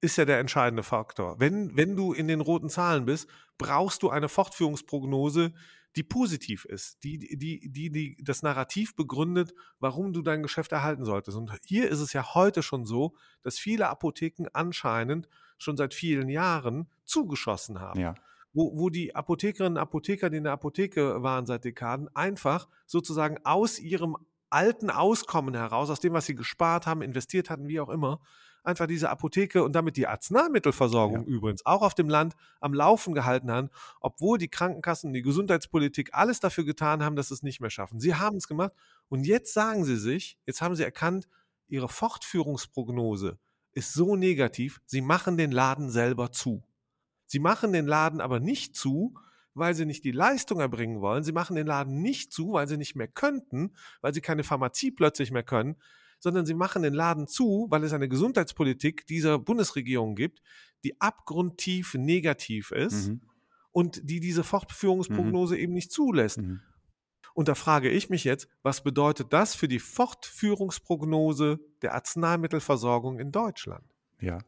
ist 0.00 0.16
ja 0.16 0.24
der 0.24 0.38
entscheidende 0.38 0.82
Faktor. 0.82 1.40
Wenn, 1.40 1.76
wenn 1.76 1.96
du 1.96 2.12
in 2.12 2.28
den 2.28 2.40
roten 2.40 2.68
Zahlen 2.68 3.06
bist, 3.06 3.28
brauchst 3.56 4.02
du 4.02 4.10
eine 4.10 4.28
Fortführungsprognose, 4.28 5.54
die 5.96 6.02
positiv 6.02 6.64
ist, 6.64 7.02
die, 7.04 7.18
die, 7.18 7.70
die, 7.70 7.90
die 7.90 8.16
das 8.22 8.42
Narrativ 8.42 8.96
begründet, 8.96 9.54
warum 9.78 10.12
du 10.12 10.22
dein 10.22 10.42
Geschäft 10.42 10.72
erhalten 10.72 11.04
solltest. 11.04 11.36
Und 11.36 11.52
hier 11.64 11.88
ist 11.88 12.00
es 12.00 12.12
ja 12.12 12.34
heute 12.34 12.62
schon 12.62 12.84
so, 12.84 13.14
dass 13.42 13.58
viele 13.58 13.88
Apotheken 13.88 14.48
anscheinend 14.52 15.28
schon 15.56 15.76
seit 15.76 15.94
vielen 15.94 16.28
Jahren 16.28 16.90
zugeschossen 17.04 17.80
haben 17.80 18.00
ja. 18.00 18.14
Wo, 18.54 18.78
wo 18.78 18.88
die 18.88 19.14
Apothekerinnen 19.14 19.74
und 19.76 19.82
Apotheker, 19.82 20.30
die 20.30 20.38
in 20.38 20.44
der 20.44 20.52
Apotheke 20.54 21.22
waren 21.22 21.44
seit 21.44 21.64
Dekaden, 21.64 22.08
einfach 22.14 22.68
sozusagen 22.86 23.38
aus 23.44 23.78
ihrem 23.78 24.16
alten 24.48 24.88
Auskommen 24.88 25.54
heraus, 25.54 25.90
aus 25.90 26.00
dem, 26.00 26.12
was 26.12 26.26
sie 26.26 26.36
gespart 26.36 26.86
haben, 26.86 27.02
investiert 27.02 27.50
hatten, 27.50 27.68
wie 27.68 27.80
auch 27.80 27.88
immer, 27.88 28.20
einfach 28.62 28.86
diese 28.86 29.10
Apotheke 29.10 29.62
und 29.62 29.74
damit 29.74 29.96
die 29.96 30.06
Arzneimittelversorgung 30.06 31.22
Ja. 31.22 31.26
übrigens 31.26 31.66
auch 31.66 31.82
auf 31.82 31.94
dem 31.94 32.08
Land 32.08 32.34
am 32.60 32.72
Laufen 32.72 33.14
gehalten 33.14 33.50
haben, 33.50 33.68
obwohl 34.00 34.38
die 34.38 34.48
Krankenkassen, 34.48 35.12
die 35.12 35.22
Gesundheitspolitik 35.22 36.10
alles 36.12 36.40
dafür 36.40 36.64
getan 36.64 37.02
haben, 37.02 37.16
dass 37.16 37.28
sie 37.28 37.34
es 37.34 37.42
nicht 37.42 37.60
mehr 37.60 37.70
schaffen. 37.70 38.00
Sie 38.00 38.14
haben 38.14 38.36
es 38.36 38.48
gemacht 38.48 38.72
und 39.08 39.26
jetzt 39.26 39.52
sagen 39.52 39.84
sie 39.84 39.96
sich, 39.96 40.38
jetzt 40.46 40.62
haben 40.62 40.76
sie 40.76 40.84
erkannt, 40.84 41.28
ihre 41.68 41.88
Fortführungsprognose 41.88 43.38
ist 43.72 43.92
so 43.92 44.16
negativ, 44.16 44.80
sie 44.86 45.00
machen 45.00 45.36
den 45.36 45.50
Laden 45.50 45.90
selber 45.90 46.30
zu. 46.32 46.62
Sie 47.26 47.38
machen 47.38 47.72
den 47.72 47.86
Laden 47.86 48.20
aber 48.20 48.40
nicht 48.40 48.76
zu, 48.76 49.14
weil 49.54 49.74
sie 49.74 49.86
nicht 49.86 50.04
die 50.04 50.10
Leistung 50.10 50.60
erbringen 50.60 51.00
wollen. 51.00 51.22
Sie 51.24 51.32
machen 51.32 51.56
den 51.56 51.66
Laden 51.66 52.02
nicht 52.02 52.32
zu, 52.32 52.52
weil 52.52 52.66
sie 52.68 52.76
nicht 52.76 52.96
mehr 52.96 53.08
könnten, 53.08 53.72
weil 54.00 54.12
sie 54.12 54.20
keine 54.20 54.42
Pharmazie 54.42 54.90
plötzlich 54.90 55.30
mehr 55.30 55.44
können, 55.44 55.76
sondern 56.18 56.44
sie 56.46 56.54
machen 56.54 56.82
den 56.82 56.94
Laden 56.94 57.26
zu, 57.26 57.66
weil 57.70 57.84
es 57.84 57.92
eine 57.92 58.08
Gesundheitspolitik 58.08 59.06
dieser 59.06 59.38
Bundesregierung 59.38 60.16
gibt, 60.16 60.42
die 60.82 61.00
abgrundtief 61.00 61.94
negativ 61.94 62.72
ist 62.72 63.08
Mhm. 63.08 63.20
und 63.72 64.00
die 64.08 64.20
diese 64.20 64.42
Fortführungsprognose 64.44 65.56
eben 65.56 65.72
nicht 65.72 65.92
zulässt. 65.92 66.38
Mhm. 66.38 66.60
Und 67.34 67.48
da 67.48 67.54
frage 67.54 67.90
ich 67.90 68.10
mich 68.10 68.24
jetzt, 68.24 68.48
was 68.62 68.82
bedeutet 68.82 69.32
das 69.32 69.54
für 69.54 69.66
die 69.68 69.80
Fortführungsprognose 69.80 71.60
der 71.82 71.94
Arzneimittelversorgung 71.94 73.18
in 73.18 73.32
Deutschland? 73.32 73.84
Ja, 74.24 74.38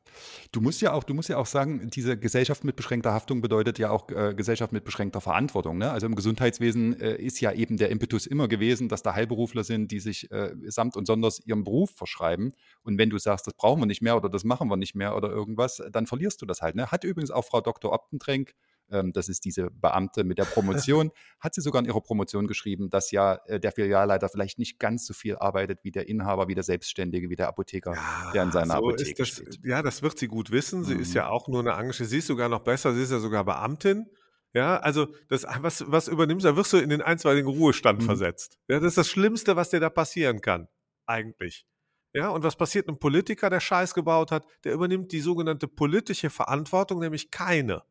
du 0.53 0.63
musst 0.63 0.81
ja 0.81 0.95
auch, 0.95 1.05
du 1.05 1.13
musst 1.13 1.29
ja 1.29 1.37
auch 1.37 1.45
sagen, 1.45 1.91
diese 1.91 2.17
Gesellschaft 2.17 2.65
mit 2.65 2.77
beschränkter 2.77 3.13
Haftung 3.13 3.43
bedeutet 3.43 3.79
ja 3.79 3.91
auch 3.91 4.09
äh, 4.09 4.33
Gesellschaft 4.35 4.73
mit 4.73 4.85
beschränkter 4.85 5.21
Verantwortung. 5.21 5.77
Ne? 5.77 5.91
Also 5.91 6.07
im 6.07 6.15
Gesundheitswesen 6.15 6.99
äh, 6.99 7.17
ist 7.17 7.41
ja 7.43 7.53
eben 7.53 7.77
der 7.77 7.91
Impetus 7.91 8.27
immer 8.27 8.49
gewesen, 8.49 8.89
dass 8.89 9.03
da 9.03 9.15
Heilberufler 9.15 9.65
sind, 9.65 9.91
die 9.91 10.01
sich 10.01 10.31
äh, 10.31 10.55
samt 10.65 10.97
und 10.97 11.05
sonders 11.07 11.41
ihrem 11.45 11.63
Beruf 11.63 11.91
verschreiben. 11.91 12.55
Und 12.85 12.97
wenn 12.97 13.11
du 13.11 13.19
sagst, 13.19 13.47
das 13.47 13.53
brauchen 13.53 13.83
wir 13.83 13.87
nicht 13.87 14.01
mehr 14.01 14.17
oder 14.17 14.31
das 14.31 14.45
machen 14.45 14.69
wir 14.71 14.79
nicht 14.79 14.95
mehr 14.95 15.15
oder 15.15 15.29
irgendwas, 15.29 15.83
dann 15.93 16.07
verlierst 16.07 16.41
du 16.41 16.47
das 16.47 16.63
halt. 16.63 16.75
Ne? 16.75 16.91
Hat 16.91 17.05
übrigens 17.05 17.31
auch 17.31 17.45
Frau 17.45 17.61
Dr. 17.61 17.93
Optentrenk, 17.93 18.55
ähm, 18.91 19.13
das 19.13 19.29
ist 19.29 19.45
diese 19.45 19.71
Beamte 19.71 20.25
mit 20.25 20.39
der 20.39 20.45
Promotion, 20.45 21.11
hat 21.41 21.55
sie 21.55 21.61
sogar 21.61 21.81
in 21.83 21.87
ihrer 21.89 22.01
Promotion 22.01 22.47
geschrieben, 22.47 22.91
dass 22.91 23.11
ja 23.11 23.41
äh, 23.47 23.59
der 23.61 23.73
Filialleiter 23.73 24.29
vielleicht 24.29 24.59
nicht 24.59 24.79
ganz 24.79 25.07
so 25.07 25.15
viel 25.15 25.37
arbeitet 25.37 25.81
wie 25.83 25.91
der 25.91 26.09
Inhaber, 26.09 26.49
wie 26.49 26.55
der 26.55 26.65
Selbstständige, 26.65 27.29
wie 27.31 27.37
der 27.37 27.49
Apotheker, 27.49 27.95
der 28.35 28.43
in 28.45 28.53
seiner 28.53 28.67
so 28.75 28.89
Apotheke 28.89 29.11
ist 29.23 29.39
das, 29.41 29.47
steht. 29.49 29.61
Ja, 29.65 29.83
das 29.83 30.03
wird 30.03 30.19
sie 30.19 30.29
gut 30.29 30.51
wissen. 30.51 30.85
Sie 30.85 30.95
ist 30.95 31.11
Mhm. 31.11 31.17
ja 31.17 31.29
auch 31.29 31.49
nur 31.49 31.61
eine 31.61 31.75
Angestellte. 31.75 32.11
Sie 32.11 32.19
ist 32.19 32.27
sogar 32.27 32.49
noch 32.49 32.61
besser. 32.61 32.95
Sie 32.95 33.03
ist 33.03 33.13
ja 33.13 33.19
sogar 33.19 33.45
Beamtin. 33.45 34.07
Ja, 34.53 34.79
also 34.79 35.09
das, 35.29 35.45
was, 35.61 35.85
was 35.91 36.09
übernimmst, 36.09 36.47
da 36.47 36.57
wirst 36.57 36.73
du 36.73 36.79
in 36.79 36.89
den 36.89 37.03
einstweiligen 37.03 37.51
Ruhestand 37.51 38.01
Mhm. 38.01 38.07
versetzt. 38.07 38.59
Ja, 38.69 38.79
das 38.81 38.89
ist 38.93 38.99
das 38.99 39.09
Schlimmste, 39.09 39.55
was 39.57 39.69
dir 39.71 39.81
da 39.81 39.91
passieren 39.91 40.41
kann, 40.41 40.69
eigentlich. 41.07 41.67
Ja, 42.15 42.31
und 42.31 42.43
was 42.43 42.57
passiert 42.57 42.89
einem 42.89 42.99
Politiker, 42.99 43.51
der 43.51 43.61
Scheiß 43.61 43.93
gebaut 43.93 44.31
hat? 44.31 44.47
Der 44.65 44.73
übernimmt 44.73 45.13
die 45.13 45.21
sogenannte 45.21 45.69
politische 45.69 46.31
Verantwortung, 46.31 47.01
nämlich 47.01 47.31
keine. 47.31 47.83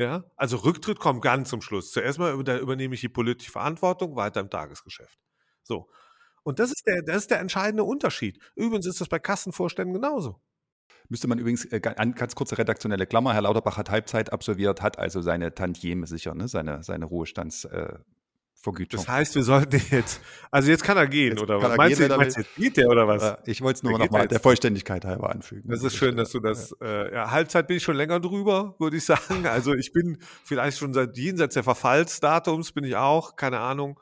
Ja, 0.00 0.24
also 0.36 0.56
Rücktritt 0.56 0.98
kommt 0.98 1.20
ganz 1.20 1.50
zum 1.50 1.60
Schluss. 1.60 1.92
Zuerst 1.92 2.18
mal 2.18 2.32
übernehme 2.32 2.94
ich 2.94 3.02
die 3.02 3.10
politische 3.10 3.52
Verantwortung, 3.52 4.16
weiter 4.16 4.40
im 4.40 4.48
Tagesgeschäft. 4.48 5.18
So. 5.62 5.90
Und 6.42 6.58
das 6.58 6.70
ist 6.70 6.86
der, 6.86 7.02
das 7.02 7.16
ist 7.16 7.30
der 7.30 7.38
entscheidende 7.38 7.84
Unterschied. 7.84 8.40
Übrigens 8.56 8.86
ist 8.86 9.02
das 9.02 9.08
bei 9.08 9.18
Kassenvorständen 9.18 9.92
genauso. 9.92 10.40
Müsste 11.10 11.28
man 11.28 11.38
übrigens, 11.38 11.66
äh, 11.66 11.80
ga- 11.80 11.92
an- 11.98 12.14
ganz 12.14 12.34
kurze 12.34 12.56
redaktionelle 12.56 13.06
Klammer, 13.06 13.34
Herr 13.34 13.42
Lauterbach 13.42 13.76
hat 13.76 13.90
Halbzeit 13.90 14.32
absolviert, 14.32 14.80
hat 14.80 14.98
also 14.98 15.20
seine 15.20 15.54
Tantieme 15.54 16.06
sicher, 16.06 16.34
ne? 16.34 16.48
seine, 16.48 16.82
seine 16.82 17.04
Ruhestandsvergütung. 17.04 18.00
Äh, 18.00 18.19
Vergütung. 18.62 19.00
Das 19.00 19.08
heißt, 19.08 19.34
wir 19.36 19.42
sollten 19.42 19.80
jetzt, 19.90 20.20
also 20.50 20.70
jetzt 20.70 20.84
kann 20.84 20.96
er 20.96 21.06
gehen, 21.06 21.30
Jetzt 21.32 21.42
oder 21.42 21.62
was? 21.62 21.76
Meinst, 21.76 21.98
gehen, 21.98 22.08
du, 22.10 22.16
meinst 22.16 22.36
jetzt 22.36 22.54
geht 22.56 22.76
der 22.76 22.88
oder 22.88 23.08
was? 23.08 23.38
Ich 23.46 23.62
wollte 23.62 23.78
es 23.78 23.82
nur 23.82 23.92
Der 23.92 23.98
noch 23.98 24.04
geht 24.04 24.12
mal 24.12 24.22
jetzt. 24.22 24.32
der 24.32 24.40
Vollständigkeit 24.40 25.04
halber 25.06 25.30
anfügen. 25.30 25.68
Das 25.70 25.82
ist 25.82 25.96
schön, 25.96 26.16
dass 26.16 26.30
du 26.30 26.40
das, 26.40 26.72
äh, 26.82 27.14
ja, 27.14 27.30
Halbzeit 27.30 27.66
bin 27.66 27.78
ich 27.78 27.82
schon 27.82 27.96
länger 27.96 28.20
drüber, 28.20 28.76
würde 28.78 28.98
ich 28.98 29.04
sagen. 29.06 29.46
Also 29.46 29.74
ich 29.74 29.92
bin 29.92 30.18
vielleicht 30.44 30.78
schon 30.78 30.92
seit 30.92 31.16
jenseits 31.16 31.54
der 31.54 31.64
Verfallsdatums 31.64 32.72
bin 32.72 32.84
ich 32.84 32.96
auch, 32.96 33.36
keine 33.36 33.60
Ahnung. 33.60 33.98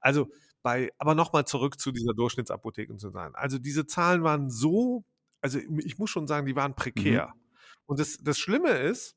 Also 0.00 0.28
bei, 0.62 0.90
aber 0.98 1.14
nochmal 1.16 1.44
zurück 1.44 1.80
zu 1.80 1.90
dieser 1.90 2.14
Durchschnittsapotheke 2.14 2.96
zu 2.96 3.10
sein. 3.10 3.34
Also 3.34 3.58
diese 3.58 3.86
Zahlen 3.86 4.22
waren 4.22 4.50
so, 4.50 5.04
also 5.40 5.58
ich 5.84 5.98
muss 5.98 6.10
schon 6.10 6.26
sagen, 6.28 6.46
die 6.46 6.56
waren 6.56 6.74
prekär. 6.74 7.32
Und 7.86 7.98
das, 7.98 8.18
das 8.18 8.38
Schlimme 8.38 8.70
ist, 8.70 9.16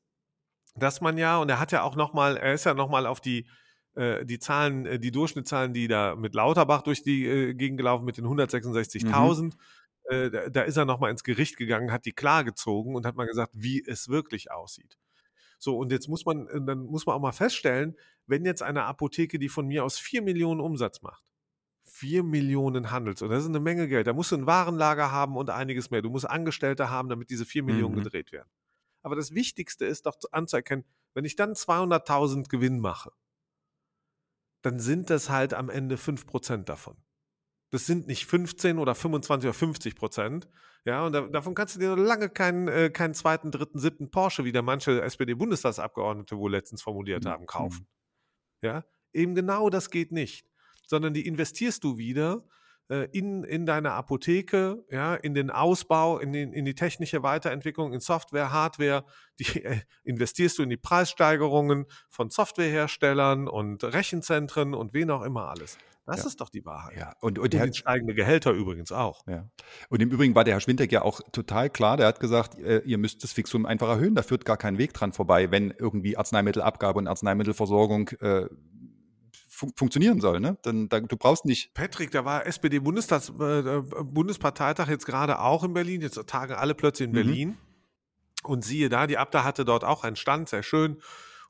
dass 0.74 1.00
man 1.00 1.18
ja, 1.18 1.38
und 1.38 1.48
er 1.48 1.60
hat 1.60 1.72
ja 1.72 1.82
auch 1.82 1.96
nochmal, 1.96 2.36
er 2.36 2.54
ist 2.54 2.64
ja 2.64 2.74
nochmal 2.74 3.06
auf 3.06 3.20
die, 3.20 3.48
äh, 4.00 4.24
die 4.26 4.38
Zahlen, 4.38 4.86
äh, 4.86 4.98
die 4.98 5.10
Durchschnittszahlen, 5.12 5.72
die 5.72 5.88
da 5.88 6.16
mit 6.16 6.34
Lauterbach 6.34 6.82
durch 6.82 7.02
die 7.02 7.26
äh, 7.26 7.54
Gegend 7.54 7.78
gelaufen, 7.78 8.04
mit 8.04 8.16
den 8.16 8.24
166.000, 8.26 9.52
äh, 10.04 10.30
da, 10.30 10.48
da 10.48 10.62
ist 10.62 10.76
er 10.76 10.84
nochmal 10.84 11.10
ins 11.10 11.24
Gericht 11.24 11.56
gegangen, 11.56 11.92
hat 11.92 12.04
die 12.06 12.12
klar 12.12 12.44
gezogen 12.44 12.94
und 12.94 13.06
hat 13.06 13.16
mal 13.16 13.26
gesagt, 13.26 13.52
wie 13.54 13.82
es 13.86 14.08
wirklich 14.08 14.50
aussieht. 14.50 14.96
So, 15.58 15.76
und 15.76 15.92
jetzt 15.92 16.08
muss 16.08 16.24
man, 16.24 16.46
äh, 16.48 16.60
dann 16.64 16.80
muss 16.86 17.06
man 17.06 17.16
auch 17.16 17.20
mal 17.20 17.32
feststellen, 17.32 17.96
wenn 18.26 18.44
jetzt 18.44 18.62
eine 18.62 18.84
Apotheke, 18.84 19.38
die 19.38 19.48
von 19.48 19.66
mir 19.66 19.84
aus 19.84 19.98
4 19.98 20.22
Millionen 20.22 20.60
Umsatz 20.60 21.02
macht, 21.02 21.24
4 21.84 22.22
Millionen 22.22 22.90
Handels, 22.90 23.20
und 23.22 23.30
das 23.30 23.42
ist 23.42 23.48
eine 23.48 23.60
Menge 23.60 23.88
Geld, 23.88 24.06
da 24.06 24.12
musst 24.12 24.32
du 24.32 24.36
ein 24.36 24.46
Warenlager 24.46 25.10
haben 25.12 25.36
und 25.36 25.50
einiges 25.50 25.90
mehr. 25.90 26.00
Du 26.02 26.10
musst 26.10 26.28
Angestellte 26.28 26.88
haben, 26.90 27.08
damit 27.08 27.30
diese 27.30 27.44
4 27.44 27.62
Millionen 27.62 27.94
Mhm. 27.96 28.02
gedreht 28.04 28.32
werden. 28.32 28.48
Aber 29.02 29.16
das 29.16 29.34
Wichtigste 29.34 29.84
ist 29.86 30.06
doch 30.06 30.16
zu- 30.16 30.30
anzuerkennen, 30.30 30.84
wenn 31.14 31.24
ich 31.24 31.34
dann 31.36 31.54
200.000 31.54 32.48
Gewinn 32.48 32.78
mache, 32.80 33.10
dann 34.62 34.78
sind 34.78 35.10
das 35.10 35.30
halt 35.30 35.54
am 35.54 35.70
Ende 35.70 35.96
5% 35.96 36.64
davon. 36.64 36.96
Das 37.70 37.86
sind 37.86 38.06
nicht 38.06 38.26
15 38.26 38.78
oder 38.78 38.94
25 38.94 39.48
oder 39.48 39.54
50 39.54 39.94
Prozent. 39.94 40.48
Ja, 40.84 41.04
und 41.04 41.12
da, 41.12 41.22
davon 41.22 41.54
kannst 41.54 41.76
du 41.76 41.80
dir 41.80 41.94
noch 41.94 42.02
lange 42.02 42.28
keinen, 42.28 42.68
äh, 42.68 42.90
keinen 42.90 43.14
zweiten, 43.14 43.50
dritten, 43.50 43.78
siebten 43.78 44.10
Porsche, 44.10 44.44
wie 44.44 44.52
der 44.52 44.62
manche 44.62 45.02
SPD-Bundestagsabgeordnete 45.02 46.36
wohl 46.36 46.50
letztens 46.50 46.82
formuliert 46.82 47.26
haben, 47.26 47.46
kaufen. 47.46 47.86
Ja, 48.62 48.84
eben 49.12 49.34
genau 49.34 49.70
das 49.70 49.90
geht 49.90 50.10
nicht. 50.10 50.46
Sondern 50.86 51.14
die 51.14 51.26
investierst 51.26 51.84
du 51.84 51.98
wieder 51.98 52.44
äh, 52.90 53.08
in, 53.12 53.44
in 53.44 53.64
deine 53.66 53.92
Apotheke, 53.92 54.84
ja, 54.90 55.14
in 55.14 55.32
den 55.34 55.50
Ausbau, 55.50 56.18
in, 56.18 56.32
den, 56.32 56.52
in 56.52 56.64
die 56.64 56.74
technische 56.74 57.22
Weiterentwicklung, 57.22 57.92
in 57.92 58.00
Software, 58.00 58.52
Hardware, 58.52 59.04
die 59.40 59.64
äh, 59.64 59.78
investierst 60.04 60.58
du 60.58 60.62
in 60.64 60.68
die 60.70 60.76
Preissteigerungen 60.76 61.86
von 62.08 62.30
Softwareherstellern 62.30 63.48
und 63.48 63.84
Rechenzentren 63.84 64.74
und 64.74 64.92
wen 64.92 65.10
auch 65.10 65.22
immer 65.22 65.48
alles. 65.48 65.78
Das 66.06 66.22
Ja. 66.22 66.26
ist 66.26 66.40
doch 66.40 66.48
die 66.48 66.64
Wahrheit. 66.64 66.96
Ja, 66.98 67.12
und, 67.20 67.38
und, 67.38 67.44
Und 67.44 67.52
der, 67.52 67.72
steigende 67.72 68.14
Gehälter 68.14 68.50
übrigens 68.50 68.90
auch. 68.90 69.24
ja. 69.28 69.48
und 69.90 70.02
im 70.02 70.10
Übrigen 70.10 70.34
war 70.34 70.42
der 70.42 70.54
Herr 70.54 70.60
Schwintek 70.60 70.90
ja 70.90 71.02
auch 71.02 71.20
total 71.30 71.70
klar. 71.70 71.96
Der 71.96 72.08
hat 72.08 72.18
gesagt, 72.18 72.58
äh, 72.58 72.80
ihr 72.80 72.98
müsst 72.98 73.22
das 73.22 73.32
Fixum 73.32 73.64
einfach 73.66 73.88
erhöhen. 73.88 74.16
Da 74.16 74.22
führt 74.22 74.44
gar 74.44 74.56
kein 74.56 74.78
Weg 74.78 74.92
dran 74.94 75.12
vorbei, 75.12 75.52
wenn 75.52 75.70
irgendwie 75.70 76.16
Arzneimittelabgabe 76.16 76.98
und 76.98 77.06
Arzneimittelversorgung 77.06 78.08
äh, 78.20 78.46
fun 79.60 79.72
funktionieren 79.76 80.20
soll. 80.20 80.40
Ne? 80.40 80.56
Dann, 80.62 80.88
da, 80.88 81.00
du 81.00 81.16
brauchst 81.16 81.44
nicht. 81.44 81.74
Patrick, 81.74 82.10
da 82.10 82.24
war 82.24 82.46
SPD-Bundestags 82.46 83.28
äh, 83.28 83.82
Bundesparteitag 84.02 84.88
jetzt 84.88 85.06
gerade 85.06 85.38
auch 85.40 85.62
in 85.64 85.74
Berlin. 85.74 86.00
Jetzt 86.00 86.18
tagen 86.26 86.54
alle 86.54 86.74
plötzlich 86.74 87.06
in 87.08 87.12
Mhm. 87.12 87.14
Berlin. 87.14 87.58
Und 88.42 88.64
siehe 88.64 88.88
da, 88.88 89.06
die 89.06 89.18
Abda 89.18 89.44
hatte 89.44 89.64
dort 89.66 89.84
auch 89.84 90.02
einen 90.02 90.16
Stand, 90.16 90.48
sehr 90.48 90.62
schön. 90.62 90.96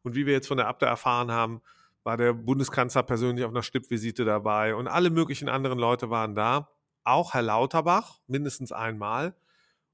Und 0.03 0.17
wie 0.17 0.27
wir 0.27 0.33
jetzt 0.33 0.49
von 0.49 0.57
der 0.57 0.67
Abda 0.67 0.87
erfahren 0.89 1.31
haben, 1.31 1.61
war 2.03 2.17
der 2.17 2.33
Bundeskanzler 2.33 3.03
persönlich 3.05 3.45
auf 3.45 3.53
einer 3.53 3.63
Stippvisite 3.63 4.25
dabei 4.25 4.75
und 4.75 4.89
alle 4.89 5.11
möglichen 5.11 5.49
anderen 5.49 5.79
Leute 5.79 6.11
waren 6.11 6.35
da. 6.35 6.69
Auch 7.05 7.35
Herr 7.35 7.43
Lauterbach, 7.43 8.19
mindestens 8.27 8.73
einmal. 8.73 9.35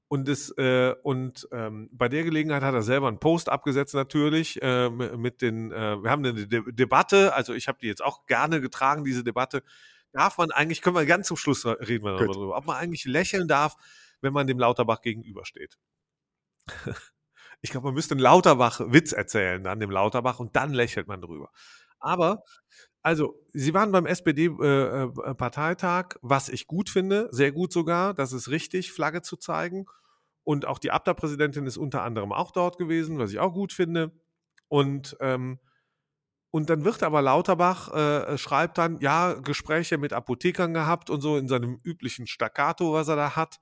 Und, 0.09 0.29
es, 0.29 0.51
äh, 0.57 0.95
und 1.03 1.47
ähm, 1.51 1.89
bei 1.91 2.07
der 2.07 2.23
Gelegenheit 2.23 2.63
hat 2.63 2.73
er 2.73 2.81
selber 2.81 3.09
einen 3.09 3.19
Post 3.19 3.49
abgesetzt 3.49 3.93
natürlich 3.93 4.61
äh, 4.61 4.89
mit 4.89 5.41
den, 5.41 5.71
äh, 5.71 6.01
wir 6.01 6.09
haben 6.09 6.25
eine 6.25 6.47
De 6.47 6.63
Debatte, 6.71 7.33
also 7.33 7.53
ich 7.53 7.67
habe 7.67 7.79
die 7.81 7.87
jetzt 7.87 8.03
auch 8.03 8.25
gerne 8.25 8.61
getragen, 8.61 9.03
diese 9.03 9.23
Debatte. 9.23 9.63
Darf 10.13 10.37
man 10.37 10.51
eigentlich, 10.51 10.81
können 10.81 10.95
wir 10.95 11.05
ganz 11.05 11.27
zum 11.27 11.35
Schluss 11.35 11.65
reden 11.65 12.05
wir 12.05 12.17
darüber, 12.17 12.55
ob 12.55 12.65
man 12.65 12.77
eigentlich 12.77 13.03
lächeln 13.03 13.49
darf, 13.49 13.75
wenn 14.21 14.31
man 14.31 14.47
dem 14.47 14.59
Lauterbach 14.59 15.01
gegenübersteht. 15.01 15.77
ich 17.61 17.71
glaube, 17.71 17.87
man 17.87 17.93
müsste 17.93 18.13
einen 18.13 18.21
Lauterbach-Witz 18.21 19.11
erzählen, 19.11 19.63
dann 19.63 19.79
dem 19.79 19.91
Lauterbach, 19.91 20.39
und 20.39 20.55
dann 20.55 20.73
lächelt 20.73 21.07
man 21.07 21.21
drüber. 21.21 21.51
Aber, 21.99 22.43
also, 23.07 23.41
Sie 23.53 23.73
waren 23.73 23.93
beim 23.93 24.05
SPD-Parteitag, 24.05 26.17
was 26.21 26.49
ich 26.49 26.67
gut 26.67 26.89
finde, 26.89 27.29
sehr 27.31 27.53
gut 27.53 27.71
sogar, 27.71 28.13
das 28.13 28.33
ist 28.33 28.49
richtig, 28.49 28.91
Flagge 28.91 29.21
zu 29.21 29.37
zeigen. 29.37 29.85
Und 30.43 30.65
auch 30.65 30.77
die 30.77 30.91
Abda-Präsidentin 30.91 31.65
ist 31.67 31.77
unter 31.77 32.03
anderem 32.03 32.33
auch 32.33 32.51
dort 32.51 32.77
gewesen, 32.77 33.17
was 33.17 33.31
ich 33.31 33.39
auch 33.39 33.53
gut 33.53 33.71
finde. 33.71 34.11
Und, 34.67 35.15
ähm, 35.21 35.57
und 36.51 36.69
dann 36.69 36.83
wird 36.83 37.01
aber 37.01 37.21
Lauterbach, 37.21 37.93
äh, 37.93 38.37
schreibt 38.37 38.77
dann, 38.77 38.99
ja, 38.99 39.35
Gespräche 39.35 39.97
mit 39.97 40.11
Apothekern 40.11 40.73
gehabt 40.73 41.09
und 41.09 41.21
so 41.21 41.37
in 41.37 41.47
seinem 41.47 41.79
üblichen 41.85 42.27
Staccato, 42.27 42.91
was 42.91 43.07
er 43.07 43.15
da 43.15 43.37
hat. 43.37 43.61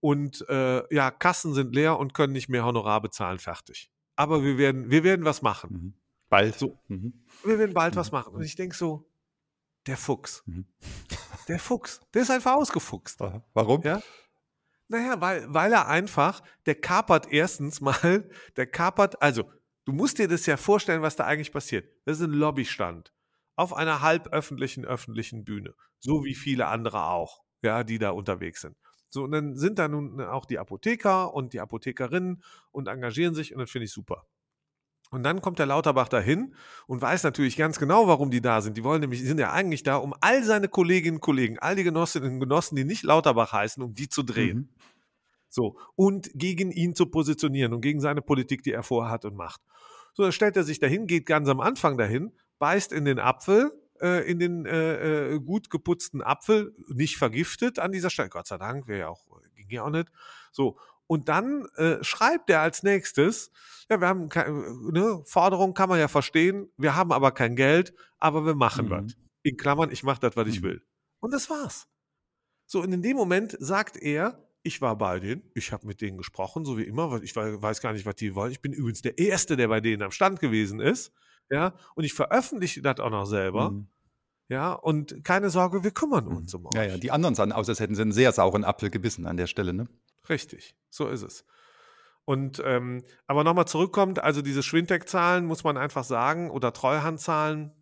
Und 0.00 0.48
äh, 0.48 0.82
ja, 0.94 1.10
Kassen 1.10 1.52
sind 1.52 1.74
leer 1.74 1.98
und 1.98 2.14
können 2.14 2.32
nicht 2.32 2.48
mehr 2.48 2.64
Honorar 2.64 3.02
bezahlen, 3.02 3.40
fertig. 3.40 3.90
Aber 4.16 4.42
wir 4.42 4.56
werden, 4.56 4.90
wir 4.90 5.04
werden 5.04 5.26
was 5.26 5.42
machen. 5.42 5.70
Mhm. 5.70 5.99
Bald. 6.30 6.58
So. 6.58 6.78
Mhm. 6.88 7.12
Wir 7.44 7.58
werden 7.58 7.74
bald 7.74 7.94
Mhm. 7.94 7.98
was 7.98 8.10
machen. 8.12 8.34
Und 8.34 8.42
ich 8.42 8.56
denke 8.56 8.74
so, 8.74 9.06
der 9.86 9.96
Fuchs. 9.98 10.42
Mhm. 10.46 10.66
Der 11.48 11.58
Fuchs. 11.58 12.00
Der 12.14 12.22
ist 12.22 12.30
einfach 12.30 12.54
ausgefuchst. 12.54 13.20
Aha. 13.22 13.44
Warum? 13.54 13.82
Ja. 13.82 14.00
Naja, 14.88 15.20
weil, 15.20 15.52
weil 15.52 15.72
er 15.72 15.88
einfach, 15.88 16.42
der 16.66 16.76
kapert 16.76 17.32
erstens 17.32 17.80
mal, 17.80 18.28
der 18.56 18.66
kapert, 18.66 19.20
also 19.20 19.50
du 19.84 19.92
musst 19.92 20.18
dir 20.18 20.28
das 20.28 20.46
ja 20.46 20.56
vorstellen, 20.56 21.02
was 21.02 21.16
da 21.16 21.24
eigentlich 21.24 21.50
passiert. 21.52 21.88
Das 22.04 22.18
ist 22.18 22.24
ein 22.24 22.30
Lobbystand 22.32 23.12
auf 23.56 23.72
einer 23.74 24.00
halböffentlichen, 24.00 24.84
öffentlichen 24.84 25.44
Bühne. 25.44 25.74
So 25.98 26.24
wie 26.24 26.34
viele 26.36 26.66
andere 26.68 27.06
auch, 27.06 27.42
ja, 27.62 27.82
die 27.84 27.98
da 27.98 28.10
unterwegs 28.10 28.60
sind. 28.60 28.76
So, 29.08 29.24
und 29.24 29.32
dann 29.32 29.56
sind 29.56 29.78
da 29.80 29.88
nun 29.88 30.20
auch 30.20 30.46
die 30.46 30.58
Apotheker 30.58 31.34
und 31.34 31.52
die 31.52 31.60
Apothekerinnen 31.60 32.44
und 32.70 32.86
engagieren 32.86 33.34
sich 33.34 33.52
und 33.52 33.58
das 33.58 33.70
finde 33.70 33.86
ich 33.86 33.92
super. 33.92 34.26
Und 35.10 35.24
dann 35.24 35.42
kommt 35.42 35.58
der 35.58 35.66
Lauterbach 35.66 36.08
dahin 36.08 36.54
und 36.86 37.02
weiß 37.02 37.24
natürlich 37.24 37.56
ganz 37.56 37.78
genau, 37.78 38.06
warum 38.06 38.30
die 38.30 38.40
da 38.40 38.60
sind. 38.60 38.76
Die 38.76 38.84
wollen 38.84 39.00
nämlich, 39.00 39.20
die 39.20 39.26
sind 39.26 39.40
ja 39.40 39.50
eigentlich 39.52 39.82
da, 39.82 39.96
um 39.96 40.14
all 40.20 40.44
seine 40.44 40.68
Kolleginnen 40.68 41.16
und 41.16 41.20
Kollegen, 41.20 41.58
all 41.58 41.74
die 41.74 41.82
Genossinnen 41.82 42.34
und 42.34 42.40
Genossen, 42.40 42.76
die 42.76 42.84
nicht 42.84 43.02
Lauterbach 43.02 43.52
heißen, 43.52 43.82
um 43.82 43.92
die 43.92 44.08
zu 44.08 44.22
drehen. 44.22 44.56
Mhm. 44.56 44.68
So, 45.48 45.76
und 45.96 46.30
gegen 46.34 46.70
ihn 46.70 46.94
zu 46.94 47.06
positionieren 47.06 47.74
und 47.74 47.80
gegen 47.80 48.00
seine 48.00 48.22
Politik, 48.22 48.62
die 48.62 48.72
er 48.72 48.84
vorhat 48.84 49.24
und 49.24 49.34
macht. 49.34 49.60
So, 50.14 50.22
dann 50.22 50.32
stellt 50.32 50.56
er 50.56 50.62
sich 50.62 50.78
dahin, 50.78 51.08
geht 51.08 51.26
ganz 51.26 51.48
am 51.48 51.60
Anfang 51.60 51.98
dahin, 51.98 52.32
beißt 52.60 52.92
in 52.92 53.04
den 53.04 53.18
Apfel, 53.18 53.72
äh, 54.00 54.30
in 54.30 54.38
den 54.38 54.64
äh, 54.64 55.32
äh, 55.34 55.40
gut 55.40 55.68
geputzten 55.68 56.22
Apfel, 56.22 56.72
nicht 56.86 57.16
vergiftet 57.16 57.80
an 57.80 57.90
dieser 57.90 58.10
Stelle. 58.10 58.28
Gott 58.28 58.46
sei 58.46 58.58
Dank, 58.58 58.86
wäre 58.86 59.00
ja 59.00 59.08
auch, 59.08 59.24
ging 59.56 59.70
ja 59.70 59.82
auch 59.82 59.90
nicht. 59.90 60.08
So, 60.52 60.78
und 61.10 61.28
dann 61.28 61.66
äh, 61.74 62.02
schreibt 62.04 62.50
er 62.50 62.60
als 62.60 62.84
nächstes, 62.84 63.50
ja, 63.90 64.00
wir 64.00 64.06
haben 64.06 64.28
keine 64.28 64.50
ne, 64.92 65.20
Forderung, 65.26 65.74
kann 65.74 65.88
man 65.88 65.98
ja 65.98 66.06
verstehen, 66.06 66.70
wir 66.76 66.94
haben 66.94 67.10
aber 67.10 67.32
kein 67.32 67.56
Geld, 67.56 67.92
aber 68.18 68.46
wir 68.46 68.54
machen 68.54 68.86
Mhm. 68.86 68.90
was. 68.90 69.16
In 69.42 69.56
Klammern, 69.56 69.90
ich 69.90 70.04
mache 70.04 70.20
das, 70.20 70.36
was 70.36 70.46
ich 70.46 70.60
Mhm. 70.60 70.64
will. 70.66 70.86
Und 71.18 71.32
das 71.34 71.50
war's. 71.50 71.88
So, 72.66 72.80
und 72.80 72.92
in 72.92 73.02
dem 73.02 73.16
Moment 73.16 73.56
sagt 73.58 73.96
er, 73.96 74.46
ich 74.62 74.80
war 74.80 74.96
bei 74.96 75.18
denen, 75.18 75.42
ich 75.54 75.72
habe 75.72 75.84
mit 75.86 76.00
denen 76.00 76.16
gesprochen, 76.16 76.64
so 76.64 76.78
wie 76.78 76.84
immer, 76.84 77.10
weil 77.10 77.24
ich 77.24 77.34
wei- 77.34 77.60
weiß 77.60 77.80
gar 77.80 77.92
nicht, 77.92 78.06
was 78.06 78.14
die 78.14 78.36
wollen. 78.36 78.52
Ich 78.52 78.60
bin 78.62 78.72
übrigens 78.72 79.02
der 79.02 79.18
Erste, 79.18 79.56
der 79.56 79.66
bei 79.66 79.80
denen 79.80 80.02
am 80.02 80.12
Stand 80.12 80.38
gewesen 80.38 80.78
ist. 80.78 81.12
Ja, 81.50 81.74
und 81.96 82.04
ich 82.04 82.14
veröffentliche 82.14 82.82
das 82.82 83.00
auch 83.00 83.10
noch 83.10 83.24
selber. 83.24 83.72
Mhm. 83.72 83.88
Ja, 84.48 84.72
und 84.74 85.24
keine 85.24 85.50
Sorge, 85.50 85.82
wir 85.82 85.90
kümmern 85.90 86.26
Mhm. 86.26 86.36
uns 86.36 86.54
um 86.54 86.66
euch. 86.66 86.74
Ja, 86.74 86.84
ja, 86.84 86.96
die 86.98 87.10
anderen 87.10 87.34
sahen 87.34 87.50
aus, 87.50 87.68
als 87.68 87.80
hätten 87.80 87.96
sie 87.96 88.02
einen 88.02 88.12
sehr 88.12 88.30
sauren 88.30 88.62
Apfel 88.62 88.90
gebissen 88.90 89.26
an 89.26 89.36
der 89.36 89.48
Stelle, 89.48 89.72
ne? 89.72 89.88
Richtig, 90.30 90.74
so 90.88 91.08
ist 91.08 91.22
es. 91.22 91.44
Und 92.24 92.62
ähm, 92.64 93.02
aber 93.26 93.44
nochmal 93.44 93.66
zurückkommt, 93.66 94.22
also 94.22 94.40
diese 94.40 94.62
Schwintec-Zahlen 94.62 95.44
muss 95.44 95.64
man 95.64 95.76
einfach 95.76 96.04
sagen, 96.04 96.50
oder 96.50 96.72
Treuhandzahlen, 96.72 97.72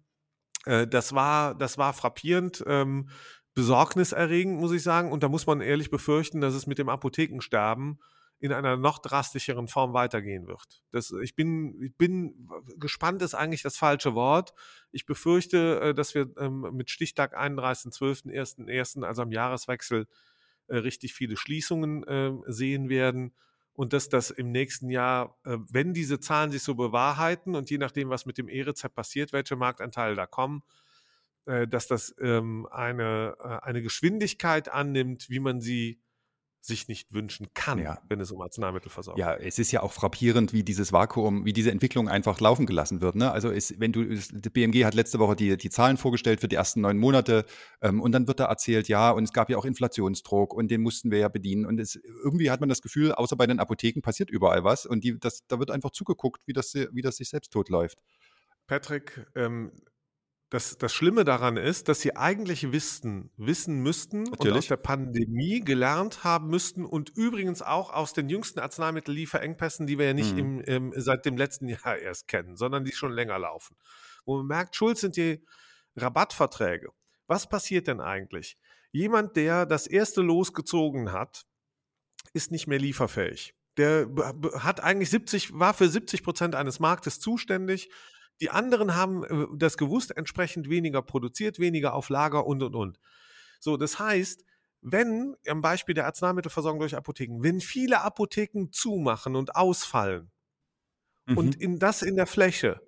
äh, 0.64 0.86
das 0.86 1.14
war, 1.14 1.54
das 1.54 1.76
war 1.76 1.92
frappierend, 1.92 2.64
ähm, 2.66 3.10
besorgniserregend, 3.54 4.58
muss 4.58 4.72
ich 4.72 4.82
sagen. 4.82 5.12
Und 5.12 5.22
da 5.22 5.28
muss 5.28 5.46
man 5.46 5.60
ehrlich 5.60 5.90
befürchten, 5.90 6.40
dass 6.40 6.54
es 6.54 6.66
mit 6.66 6.78
dem 6.78 6.88
Apothekensterben 6.88 7.98
in 8.40 8.52
einer 8.52 8.76
noch 8.76 9.00
drastischeren 9.00 9.66
Form 9.66 9.92
weitergehen 9.94 10.46
wird. 10.46 10.82
Das, 10.92 11.10
ich, 11.10 11.34
bin, 11.34 11.76
ich 11.82 11.96
bin 11.96 12.48
gespannt, 12.76 13.20
ist 13.20 13.34
eigentlich 13.34 13.62
das 13.62 13.76
falsche 13.76 14.14
Wort. 14.14 14.54
Ich 14.92 15.06
befürchte, 15.06 15.80
äh, 15.80 15.94
dass 15.94 16.14
wir 16.14 16.30
ähm, 16.38 16.70
mit 16.72 16.88
Stichtag 16.88 17.36
31.12., 17.36 18.26
1.1., 18.28 19.04
also 19.04 19.22
am 19.22 19.32
Jahreswechsel, 19.32 20.06
richtig 20.74 21.14
viele 21.14 21.36
Schließungen 21.36 22.04
äh, 22.04 22.32
sehen 22.46 22.88
werden 22.88 23.34
und 23.78 23.92
dass 23.92 24.08
das 24.08 24.30
im 24.30 24.50
nächsten 24.50 24.90
Jahr, 24.90 25.38
äh, 25.44 25.56
wenn 25.70 25.94
diese 25.94 26.18
Zahlen 26.18 26.50
sich 26.50 26.64
so 26.64 26.74
bewahrheiten 26.74 27.54
und 27.54 27.70
je 27.70 27.78
nachdem, 27.78 28.10
was 28.10 28.26
mit 28.26 28.36
dem 28.36 28.48
E-Rezept 28.48 28.94
passiert, 28.96 29.32
welche 29.32 29.54
Marktanteile 29.54 30.16
da 30.16 30.26
kommen, 30.26 30.62
äh, 31.46 31.68
dass 31.68 31.86
das 31.86 32.12
ähm, 32.20 32.66
eine, 32.72 33.36
äh, 33.38 33.64
eine 33.64 33.80
Geschwindigkeit 33.80 34.68
annimmt, 34.68 35.30
wie 35.30 35.38
man 35.38 35.60
sie 35.60 36.00
sich 36.60 36.88
nicht 36.88 37.12
wünschen 37.12 37.48
kann, 37.54 37.78
Ja. 37.78 38.00
wenn 38.08 38.20
es 38.20 38.30
um 38.30 38.40
Arzneimittelversorgung 38.42 39.18
Ja, 39.20 39.34
es 39.34 39.58
ist 39.58 39.72
ja 39.72 39.82
auch 39.82 39.92
frappierend, 39.92 40.52
wie 40.52 40.62
dieses 40.62 40.92
Vakuum, 40.92 41.44
wie 41.44 41.52
diese 41.52 41.70
Entwicklung 41.70 42.08
einfach 42.08 42.40
laufen 42.40 42.66
gelassen 42.66 43.00
wird. 43.00 43.14
Ne? 43.14 43.30
Also 43.30 43.50
es, 43.50 43.78
wenn 43.78 43.92
du, 43.92 44.02
es, 44.02 44.28
die 44.28 44.50
BMG 44.50 44.84
hat 44.84 44.94
letzte 44.94 45.18
Woche 45.18 45.36
die, 45.36 45.56
die 45.56 45.70
Zahlen 45.70 45.96
vorgestellt 45.96 46.40
für 46.40 46.48
die 46.48 46.56
ersten 46.56 46.80
neun 46.80 46.98
Monate 46.98 47.44
ähm, 47.80 48.00
und 48.00 48.12
dann 48.12 48.26
wird 48.26 48.40
da 48.40 48.46
erzählt, 48.46 48.88
ja, 48.88 49.10
und 49.10 49.24
es 49.24 49.32
gab 49.32 49.50
ja 49.50 49.56
auch 49.56 49.64
Inflationsdruck 49.64 50.52
und 50.52 50.70
den 50.70 50.82
mussten 50.82 51.10
wir 51.10 51.18
ja 51.18 51.28
bedienen. 51.28 51.64
Und 51.64 51.78
es, 51.80 51.96
irgendwie 52.24 52.50
hat 52.50 52.60
man 52.60 52.68
das 52.68 52.82
Gefühl, 52.82 53.12
außer 53.12 53.36
bei 53.36 53.46
den 53.46 53.60
Apotheken 53.60 54.00
passiert 54.02 54.30
überall 54.30 54.64
was 54.64 54.86
und 54.86 55.04
die, 55.04 55.18
das, 55.18 55.40
da 55.48 55.58
wird 55.58 55.70
einfach 55.70 55.90
zugeguckt, 55.90 56.42
wie 56.46 56.52
das, 56.52 56.74
wie 56.74 57.02
das 57.02 57.16
sich 57.16 57.28
selbst 57.28 57.52
totläuft. 57.52 57.98
Patrick, 58.66 59.26
ähm, 59.34 59.72
das, 60.50 60.78
das 60.78 60.94
Schlimme 60.94 61.24
daran 61.24 61.58
ist, 61.58 61.88
dass 61.88 62.00
sie 62.00 62.16
eigentlich 62.16 62.72
wissen, 62.72 63.30
wissen 63.36 63.80
müssten 63.82 64.20
und 64.20 64.30
Natürlich. 64.30 64.56
aus 64.58 64.66
der 64.68 64.76
Pandemie 64.78 65.60
gelernt 65.60 66.24
haben 66.24 66.48
müssten 66.48 66.86
und 66.86 67.10
übrigens 67.10 67.60
auch 67.60 67.92
aus 67.92 68.14
den 68.14 68.30
jüngsten 68.30 68.60
Arzneimittellieferengpässen, 68.60 69.86
die 69.86 69.98
wir 69.98 70.06
ja 70.06 70.14
nicht 70.14 70.32
Mhm. 70.32 70.38
im, 70.38 70.60
im, 70.60 70.92
seit 70.96 71.26
dem 71.26 71.36
letzten 71.36 71.68
Jahr 71.86 71.98
erst 71.98 72.28
kennen, 72.28 72.56
sondern 72.56 72.84
die 72.84 72.92
schon 72.92 73.12
länger 73.12 73.38
laufen. 73.38 73.76
Wo 74.24 74.38
man 74.38 74.46
merkt, 74.46 74.74
schuld 74.74 74.96
sind 74.96 75.16
die 75.16 75.44
Rabattverträge. 75.96 76.90
Was 77.26 77.48
passiert 77.48 77.86
denn 77.86 78.00
eigentlich? 78.00 78.56
Jemand, 78.90 79.36
der 79.36 79.66
das 79.66 79.86
erste 79.86 80.22
losgezogen 80.22 81.12
hat, 81.12 81.44
ist 82.32 82.50
nicht 82.50 82.66
mehr 82.66 82.78
lieferfähig. 82.78 83.54
Der 83.76 84.08
hat 84.54 84.82
eigentlich 84.82 85.10
70, 85.10 85.58
war 85.58 85.74
für 85.74 85.88
70 85.88 86.22
Prozent 86.22 86.54
eines 86.54 86.80
Marktes 86.80 87.20
zuständig. 87.20 87.90
Die 88.40 88.50
anderen 88.50 88.94
haben 88.94 89.24
äh, 89.24 89.46
das 89.56 89.76
gewusst, 89.76 90.16
entsprechend 90.16 90.68
weniger 90.68 91.02
produziert, 91.02 91.58
weniger 91.58 91.94
auf 91.94 92.08
Lager 92.08 92.46
und 92.46 92.62
und 92.62 92.74
und. 92.74 93.00
So, 93.60 93.76
das 93.76 93.98
heißt, 93.98 94.44
wenn, 94.80 95.36
am 95.48 95.60
Beispiel 95.60 95.94
der 95.94 96.06
Arzneimittelversorgung 96.06 96.80
durch 96.80 96.96
Apotheken, 96.96 97.42
wenn 97.42 97.60
viele 97.60 98.00
Apotheken 98.02 98.68
zumachen 98.70 99.34
und 99.34 99.56
ausfallen 99.56 100.30
und 101.26 101.56
Mhm. 101.56 101.62
in 101.62 101.78
das 101.78 102.02
in 102.02 102.16
der 102.16 102.26
Fläche, 102.26 102.80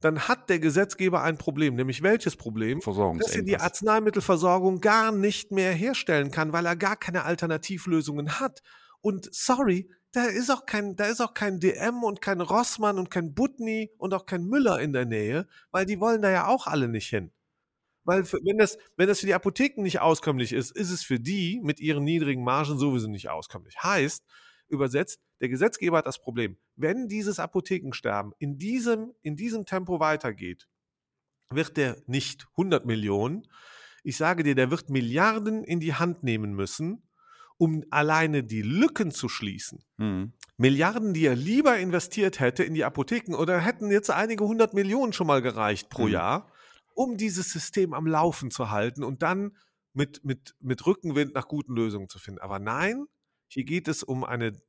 dann 0.00 0.28
hat 0.28 0.50
der 0.50 0.58
Gesetzgeber 0.58 1.22
ein 1.22 1.38
Problem. 1.38 1.76
Nämlich 1.76 2.02
welches 2.02 2.36
Problem? 2.36 2.80
Dass 2.80 3.34
er 3.34 3.42
die. 3.42 3.56
Arzneimittelversorgung 3.56 4.80
gar 4.82 5.12
nicht 5.12 5.50
mehr 5.50 5.72
herstellen 5.72 6.30
kann, 6.30 6.52
weil 6.52 6.66
er 6.66 6.76
gar 6.76 6.96
keine 6.96 7.24
Alternativlösungen 7.24 8.38
hat. 8.38 8.60
Und 9.00 9.34
sorry, 9.34 9.90
da 10.14 10.26
ist 10.26 10.50
auch 10.50 10.64
kein, 10.64 10.94
da 10.94 11.06
ist 11.06 11.20
auch 11.20 11.34
kein 11.34 11.58
DM 11.58 12.04
und 12.04 12.20
kein 12.20 12.40
Rossmann 12.40 12.98
und 12.98 13.10
kein 13.10 13.34
Butni 13.34 13.90
und 13.98 14.14
auch 14.14 14.26
kein 14.26 14.44
Müller 14.44 14.80
in 14.80 14.92
der 14.92 15.06
Nähe, 15.06 15.48
weil 15.72 15.86
die 15.86 15.98
wollen 15.98 16.22
da 16.22 16.30
ja 16.30 16.46
auch 16.46 16.68
alle 16.68 16.88
nicht 16.88 17.08
hin. 17.08 17.32
Weil 18.04 18.24
für, 18.24 18.38
wenn, 18.44 18.58
das, 18.58 18.78
wenn 18.96 19.08
das 19.08 19.20
für 19.20 19.26
die 19.26 19.34
Apotheken 19.34 19.82
nicht 19.82 20.00
auskömmlich 20.00 20.52
ist, 20.52 20.70
ist 20.70 20.90
es 20.90 21.02
für 21.02 21.18
die 21.18 21.60
mit 21.62 21.80
ihren 21.80 22.04
niedrigen 22.04 22.44
Margen 22.44 22.78
sowieso 22.78 23.08
nicht 23.08 23.28
auskömmlich. 23.28 23.82
Heißt, 23.82 24.24
übersetzt, 24.68 25.20
der 25.40 25.48
Gesetzgeber 25.48 25.98
hat 25.98 26.06
das 26.06 26.20
Problem. 26.20 26.58
Wenn 26.76 27.08
dieses 27.08 27.40
Apothekensterben 27.40 28.32
in 28.38 28.56
diesem, 28.56 29.14
in 29.22 29.34
diesem 29.34 29.66
Tempo 29.66 29.98
weitergeht, 29.98 30.68
wird 31.50 31.76
der 31.76 31.96
nicht 32.06 32.46
100 32.52 32.86
Millionen, 32.86 33.48
ich 34.04 34.16
sage 34.16 34.42
dir, 34.42 34.54
der 34.54 34.70
wird 34.70 34.90
Milliarden 34.90 35.64
in 35.64 35.80
die 35.80 35.94
Hand 35.94 36.22
nehmen 36.22 36.52
müssen, 36.54 37.03
um 37.56 37.84
alleine 37.90 38.42
die 38.42 38.62
Lücken 38.62 39.10
zu 39.10 39.28
schließen. 39.28 39.84
Mhm. 39.96 40.32
Milliarden, 40.56 41.14
die 41.14 41.26
er 41.26 41.36
lieber 41.36 41.78
investiert 41.78 42.40
hätte 42.40 42.64
in 42.64 42.74
die 42.74 42.84
Apotheken 42.84 43.34
oder 43.34 43.60
hätten 43.60 43.90
jetzt 43.90 44.10
einige 44.10 44.44
hundert 44.44 44.74
Millionen 44.74 45.12
schon 45.12 45.26
mal 45.26 45.42
gereicht 45.42 45.88
pro 45.90 46.06
Mhm. 46.06 46.12
Jahr, 46.12 46.52
um 46.94 47.16
dieses 47.16 47.50
System 47.50 47.94
am 47.94 48.06
Laufen 48.06 48.50
zu 48.50 48.70
halten 48.70 49.02
und 49.02 49.22
dann 49.22 49.56
mit, 49.92 50.24
mit, 50.24 50.54
mit 50.60 50.84
Rückenwind 50.86 51.34
nach 51.34 51.48
guten 51.48 51.74
Lösungen 51.74 52.08
zu 52.08 52.18
finden. 52.18 52.40
Aber 52.40 52.58
nein, 52.58 53.06
hier 53.48 53.64
geht 53.64 53.88
es 53.88 54.02
um 54.02 54.24
eine, 54.24 54.60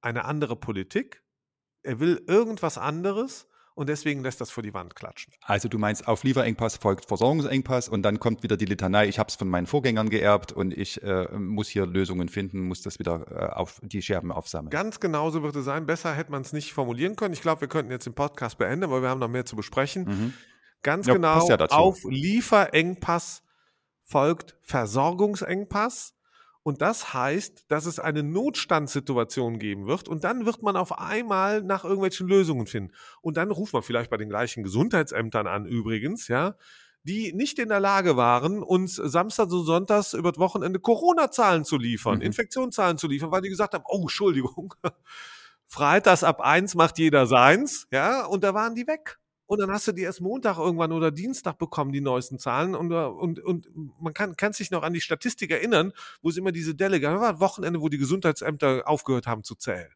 eine 0.00 0.24
andere 0.24 0.56
Politik. 0.56 1.24
Er 1.82 1.98
will 2.00 2.22
irgendwas 2.26 2.78
anderes 2.78 3.47
und 3.78 3.88
deswegen 3.88 4.24
lässt 4.24 4.40
das 4.40 4.50
vor 4.50 4.64
die 4.64 4.74
Wand 4.74 4.96
klatschen. 4.96 5.32
Also 5.42 5.68
du 5.68 5.78
meinst, 5.78 6.08
auf 6.08 6.24
Lieferengpass 6.24 6.76
folgt 6.78 7.06
Versorgungsengpass 7.06 7.88
und 7.88 8.02
dann 8.02 8.18
kommt 8.18 8.42
wieder 8.42 8.56
die 8.56 8.64
Litanei, 8.64 9.06
ich 9.06 9.20
habe 9.20 9.28
es 9.28 9.36
von 9.36 9.48
meinen 9.48 9.68
Vorgängern 9.68 10.10
geerbt 10.10 10.50
und 10.50 10.76
ich 10.76 11.00
äh, 11.04 11.28
muss 11.38 11.68
hier 11.68 11.86
Lösungen 11.86 12.28
finden, 12.28 12.66
muss 12.66 12.82
das 12.82 12.98
wieder 12.98 13.26
äh, 13.30 13.54
auf 13.54 13.80
die 13.82 14.02
Scherben 14.02 14.32
aufsammeln. 14.32 14.70
Ganz 14.70 14.98
genauso 14.98 15.44
wird 15.44 15.54
es 15.54 15.64
sein. 15.64 15.86
Besser 15.86 16.12
hätte 16.12 16.32
man 16.32 16.42
es 16.42 16.52
nicht 16.52 16.72
formulieren 16.72 17.14
können. 17.14 17.32
Ich 17.34 17.40
glaube, 17.40 17.60
wir 17.60 17.68
könnten 17.68 17.92
jetzt 17.92 18.04
den 18.04 18.14
Podcast 18.14 18.58
beenden, 18.58 18.82
aber 18.82 19.00
wir 19.00 19.10
haben 19.10 19.20
noch 19.20 19.28
mehr 19.28 19.44
zu 19.44 19.54
besprechen. 19.54 20.04
Mhm. 20.04 20.34
Ganz 20.82 21.06
Ja, 21.06 21.14
genau, 21.14 21.48
ja 21.48 21.56
auf 21.66 22.00
Lieferengpass 22.02 23.44
folgt 24.02 24.56
Versorgungsengpass. 24.62 26.14
Und 26.68 26.82
das 26.82 27.14
heißt, 27.14 27.64
dass 27.68 27.86
es 27.86 27.98
eine 27.98 28.22
Notstandssituation 28.22 29.58
geben 29.58 29.86
wird 29.86 30.06
und 30.06 30.22
dann 30.22 30.44
wird 30.44 30.62
man 30.62 30.76
auf 30.76 30.98
einmal 30.98 31.62
nach 31.62 31.82
irgendwelchen 31.82 32.28
Lösungen 32.28 32.66
finden. 32.66 32.92
Und 33.22 33.38
dann 33.38 33.50
ruft 33.50 33.72
man 33.72 33.82
vielleicht 33.82 34.10
bei 34.10 34.18
den 34.18 34.28
gleichen 34.28 34.64
Gesundheitsämtern 34.64 35.46
an, 35.46 35.64
übrigens, 35.64 36.28
ja, 36.28 36.56
die 37.04 37.32
nicht 37.32 37.58
in 37.58 37.70
der 37.70 37.80
Lage 37.80 38.18
waren, 38.18 38.62
uns 38.62 38.96
samstags 38.96 39.50
und 39.50 39.64
sonntags 39.64 40.12
über 40.12 40.30
das 40.30 40.38
Wochenende 40.38 40.78
Corona-Zahlen 40.78 41.64
zu 41.64 41.78
liefern, 41.78 42.16
Mhm. 42.16 42.24
Infektionszahlen 42.24 42.98
zu 42.98 43.08
liefern, 43.08 43.30
weil 43.30 43.40
die 43.40 43.48
gesagt 43.48 43.72
haben, 43.72 43.84
oh, 43.88 44.02
Entschuldigung, 44.02 44.74
Freitags 45.66 46.22
ab 46.22 46.42
eins 46.42 46.74
macht 46.74 46.98
jeder 46.98 47.26
seins, 47.26 47.86
ja, 47.90 48.26
und 48.26 48.44
da 48.44 48.52
waren 48.52 48.74
die 48.74 48.86
weg. 48.86 49.18
Und 49.48 49.60
dann 49.60 49.70
hast 49.70 49.88
du 49.88 49.92
die 49.92 50.02
erst 50.02 50.20
Montag 50.20 50.58
irgendwann 50.58 50.92
oder 50.92 51.10
Dienstag 51.10 51.56
bekommen, 51.56 51.90
die 51.90 52.02
neuesten 52.02 52.38
Zahlen. 52.38 52.74
Und, 52.74 52.92
äh, 52.92 52.96
und, 52.96 53.40
und 53.40 53.66
man 53.98 54.12
kann, 54.12 54.36
kann 54.36 54.52
sich 54.52 54.70
noch 54.70 54.82
an 54.82 54.92
die 54.92 55.00
Statistik 55.00 55.50
erinnern, 55.50 55.92
wo 56.20 56.28
es 56.28 56.36
immer 56.36 56.52
diese 56.52 56.74
Delle 56.74 57.00
gab. 57.00 57.14
Da 57.14 57.20
war 57.22 57.30
ein 57.30 57.40
Wochenende, 57.40 57.80
wo 57.80 57.88
die 57.88 57.96
Gesundheitsämter 57.96 58.82
aufgehört 58.86 59.26
haben 59.26 59.44
zu 59.44 59.54
zählen. 59.54 59.90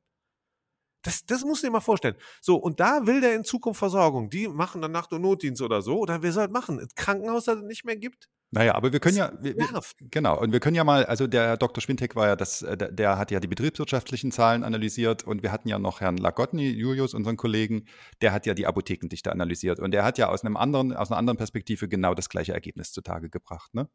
Das, 1.03 1.25
das 1.27 1.45
muss 1.45 1.59
ich 1.59 1.69
dir 1.69 1.71
mal 1.71 1.81
vorstellen. 1.81 2.17
So, 2.41 2.57
und 2.57 2.81
da 2.81 3.07
will 3.07 3.21
der 3.21 3.35
in 3.35 3.45
Zukunft 3.45 3.79
Versorgung. 3.79 4.31
Die 4.31 4.49
machen 4.49 4.81
dann 4.83 4.93
Nacht- 4.93 5.13
und 5.13 5.23
Notdienst 5.23 5.61
oder 5.63 5.83
so. 5.83 5.99
Oder 5.99 6.23
wer 6.23 6.33
soll 6.33 6.45
das 6.45 6.53
machen? 6.53 6.79
Ein 6.81 6.89
Krankenhaus, 6.95 7.45
das 7.45 7.57
es 7.59 7.65
nicht 7.65 7.85
mehr 7.85 7.97
gibt? 7.97 8.29
Naja, 8.55 8.75
aber 8.75 8.93
wir 8.93 9.01
können 9.01 9.17
ja, 9.17 9.29
Das 9.29 9.43
wir, 9.43 9.57
wir, 9.57 9.83
genau, 10.11 10.39
und 10.39 10.53
wir 10.53 10.61
können 10.61 10.77
ja 10.77 10.85
mal, 10.85 11.07
also 11.07 11.27
der 11.27 11.57
Dr. 11.57 11.81
Schwintek 11.81 12.15
war 12.17 12.27
ja 12.27 12.37
das, 12.37 12.61
äh, 12.61 12.77
der, 12.77 12.93
der 12.93 13.17
hat 13.17 13.31
ja 13.31 13.41
die 13.41 13.49
betriebswirtschaftlichen 13.49 14.31
Zahlen 14.31 14.63
analysiert 14.63 15.25
und 15.25 15.43
wir 15.43 15.51
hatten 15.53 15.69
ja 15.69 15.79
noch 15.79 16.03
Herrn 16.03 16.19
Lagotny, 16.19 16.69
Julius, 16.69 17.15
unseren 17.15 17.39
Kollegen, 17.39 17.87
der 18.21 18.33
hat 18.33 18.45
ja 18.45 18.53
die 18.53 18.67
Apothekendichte 18.67 19.33
analysiert 19.33 19.81
und 19.81 19.93
der 19.93 20.05
hat 20.05 20.19
ja 20.19 20.29
aus 20.29 20.45
einem 20.45 20.59
anderen, 20.59 20.93
aus 20.95 21.11
einer 21.11 21.17
anderen 21.17 21.39
Perspektive 21.39 21.89
genau 21.89 22.15
das 22.15 22.29
gleiche 22.29 22.53
Ergebnis 22.53 22.93
zutage 22.93 23.31
gebracht, 23.31 23.73
ne? 23.73 23.89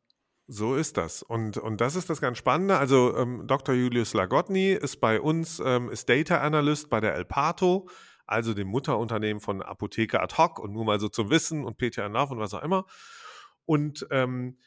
So 0.49 0.75
ist 0.75 0.95
das. 0.95 1.23
Und, 1.23 1.57
und 1.57 1.81
das 1.81 1.95
ist 1.97 2.09
das 2.09 2.21
ganz 2.21 2.37
Spannende. 2.37 2.77
Also 2.77 3.17
ähm, 3.17 3.43
Dr. 3.47 3.75
Julius 3.75 4.13
Lagotny 4.13 4.71
ist 4.71 4.97
bei 5.01 5.19
uns, 5.19 5.61
ähm, 5.63 5.89
ist 5.89 6.07
Data 6.07 6.37
Analyst 6.39 6.89
bei 6.89 7.01
der 7.01 7.15
El 7.15 7.25
Pato, 7.25 7.89
also 8.25 8.53
dem 8.53 8.69
Mutterunternehmen 8.69 9.41
von 9.41 9.61
Apotheke 9.61 10.21
Ad 10.21 10.35
Hoc 10.37 10.59
und 10.59 10.71
nur 10.71 10.85
mal 10.85 11.01
so 11.01 11.09
zum 11.09 11.29
Wissen 11.29 11.65
und 11.65 11.77
PTR 11.77 12.07
Nav 12.07 12.31
und 12.31 12.39
was 12.39 12.53
auch 12.53 12.63
immer. 12.63 12.85
Und, 13.65 14.07
ähm, 14.09 14.57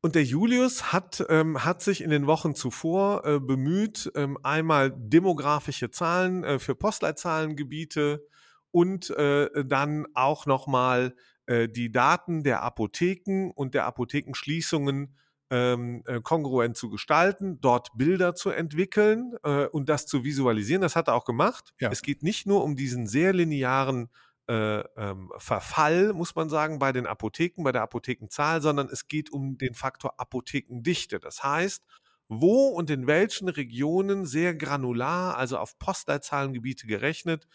und 0.00 0.14
der 0.14 0.22
Julius 0.22 0.92
hat, 0.92 1.24
ähm, 1.28 1.64
hat 1.64 1.82
sich 1.82 2.00
in 2.00 2.10
den 2.10 2.28
Wochen 2.28 2.54
zuvor 2.54 3.24
äh, 3.24 3.40
bemüht, 3.40 4.12
ähm, 4.14 4.38
einmal 4.44 4.92
demografische 4.96 5.90
Zahlen 5.90 6.44
äh, 6.44 6.60
für 6.60 6.76
Postleitzahlengebiete 6.76 8.24
und 8.70 9.10
äh, 9.10 9.64
dann 9.64 10.06
auch 10.14 10.46
nochmal 10.46 11.16
äh, 11.46 11.68
die 11.68 11.92
Daten 11.92 12.42
der 12.42 12.62
Apotheken 12.62 13.50
und 13.54 13.74
der 13.74 13.86
Apothekenschließungen 13.86 15.14
ähm, 15.50 16.02
äh, 16.06 16.20
kongruent 16.20 16.76
zu 16.76 16.90
gestalten, 16.90 17.60
dort 17.60 17.96
Bilder 17.96 18.34
zu 18.34 18.50
entwickeln 18.50 19.34
äh, 19.42 19.66
und 19.66 19.88
das 19.88 20.06
zu 20.06 20.24
visualisieren. 20.24 20.82
Das 20.82 20.96
hat 20.96 21.08
er 21.08 21.14
auch 21.14 21.24
gemacht. 21.24 21.74
Ja. 21.80 21.90
Es 21.90 22.02
geht 22.02 22.22
nicht 22.22 22.46
nur 22.46 22.64
um 22.64 22.76
diesen 22.76 23.06
sehr 23.06 23.32
linearen 23.32 24.08
äh, 24.48 24.80
ähm, 24.80 25.32
Verfall, 25.38 26.12
muss 26.12 26.34
man 26.34 26.48
sagen, 26.48 26.78
bei 26.78 26.92
den 26.92 27.06
Apotheken, 27.06 27.62
bei 27.62 27.72
der 27.72 27.82
Apothekenzahl, 27.82 28.60
sondern 28.62 28.88
es 28.88 29.06
geht 29.06 29.32
um 29.32 29.56
den 29.58 29.74
Faktor 29.74 30.14
Apothekendichte. 30.18 31.20
Das 31.20 31.42
heißt, 31.42 31.84
wo 32.28 32.68
und 32.68 32.90
in 32.90 33.06
welchen 33.06 33.48
Regionen 33.48 34.26
sehr 34.26 34.54
granular, 34.54 35.36
also 35.36 35.58
auf 35.58 35.78
Postleitzahlengebiete 35.78 36.86
gerechnet, 36.86 37.46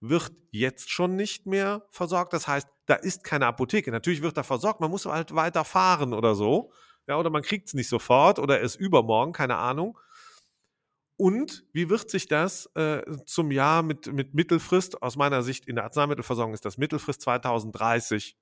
wird 0.00 0.32
jetzt 0.50 0.90
schon 0.90 1.16
nicht 1.16 1.46
mehr 1.46 1.86
versorgt. 1.90 2.32
Das 2.32 2.46
heißt, 2.46 2.68
da 2.86 2.94
ist 2.94 3.24
keine 3.24 3.46
Apotheke. 3.46 3.90
Natürlich 3.90 4.22
wird 4.22 4.36
da 4.36 4.42
versorgt, 4.42 4.80
man 4.80 4.90
muss 4.90 5.06
halt 5.06 5.34
weiter 5.34 5.64
fahren 5.64 6.12
oder 6.14 6.34
so. 6.34 6.72
Ja, 7.06 7.18
oder 7.18 7.30
man 7.30 7.42
kriegt 7.42 7.68
es 7.68 7.74
nicht 7.74 7.88
sofort 7.88 8.38
oder 8.38 8.60
erst 8.60 8.76
übermorgen, 8.78 9.32
keine 9.32 9.56
Ahnung. 9.56 9.98
Und 11.16 11.64
wie 11.72 11.88
wird 11.88 12.10
sich 12.10 12.28
das 12.28 12.66
äh, 12.76 13.02
zum 13.26 13.50
Jahr 13.50 13.82
mit, 13.82 14.12
mit 14.12 14.34
Mittelfrist, 14.34 15.02
aus 15.02 15.16
meiner 15.16 15.42
Sicht 15.42 15.66
in 15.66 15.74
der 15.74 15.84
Arzneimittelversorgung 15.84 16.54
ist 16.54 16.64
das 16.64 16.78
Mittelfrist 16.78 17.22
2030 17.22 18.36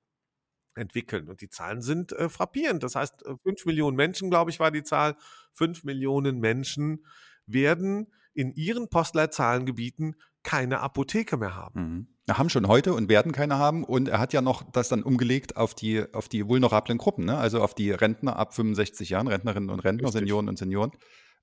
entwickeln? 0.75 1.27
Und 1.27 1.41
die 1.41 1.49
Zahlen 1.49 1.81
sind 1.81 2.11
äh, 2.11 2.29
frappierend. 2.29 2.83
Das 2.83 2.95
heißt, 2.95 3.25
äh, 3.25 3.35
5 3.43 3.65
Millionen 3.65 3.97
Menschen, 3.97 4.29
glaube 4.29 4.51
ich, 4.51 4.59
war 4.59 4.69
die 4.69 4.83
Zahl. 4.83 5.15
5 5.53 5.85
Millionen 5.85 6.39
Menschen 6.39 7.03
werden 7.47 8.13
in 8.35 8.53
ihren 8.53 8.89
Postleitzahlengebieten 8.89 10.15
keine 10.47 10.79
Apotheke 10.79 11.35
mehr 11.35 11.55
haben. 11.57 12.07
Mhm. 12.25 12.33
Haben 12.33 12.49
schon 12.49 12.69
heute 12.69 12.93
und 12.93 13.09
werden 13.09 13.33
keine 13.33 13.57
haben. 13.57 13.83
Und 13.83 14.07
er 14.07 14.19
hat 14.19 14.31
ja 14.31 14.41
noch 14.41 14.63
das 14.71 14.87
dann 14.87 15.03
umgelegt 15.03 15.57
auf 15.57 15.75
die, 15.75 16.05
auf 16.13 16.29
die 16.29 16.47
vulnerablen 16.47 16.97
Gruppen, 16.97 17.25
ne? 17.25 17.37
also 17.37 17.61
auf 17.61 17.73
die 17.75 17.91
Rentner 17.91 18.37
ab 18.37 18.53
65 18.55 19.09
Jahren, 19.09 19.27
Rentnerinnen 19.27 19.69
und 19.69 19.81
Rentner, 19.81 20.07
Richtig. 20.07 20.21
Senioren 20.21 20.47
und 20.47 20.57
Senioren. 20.57 20.91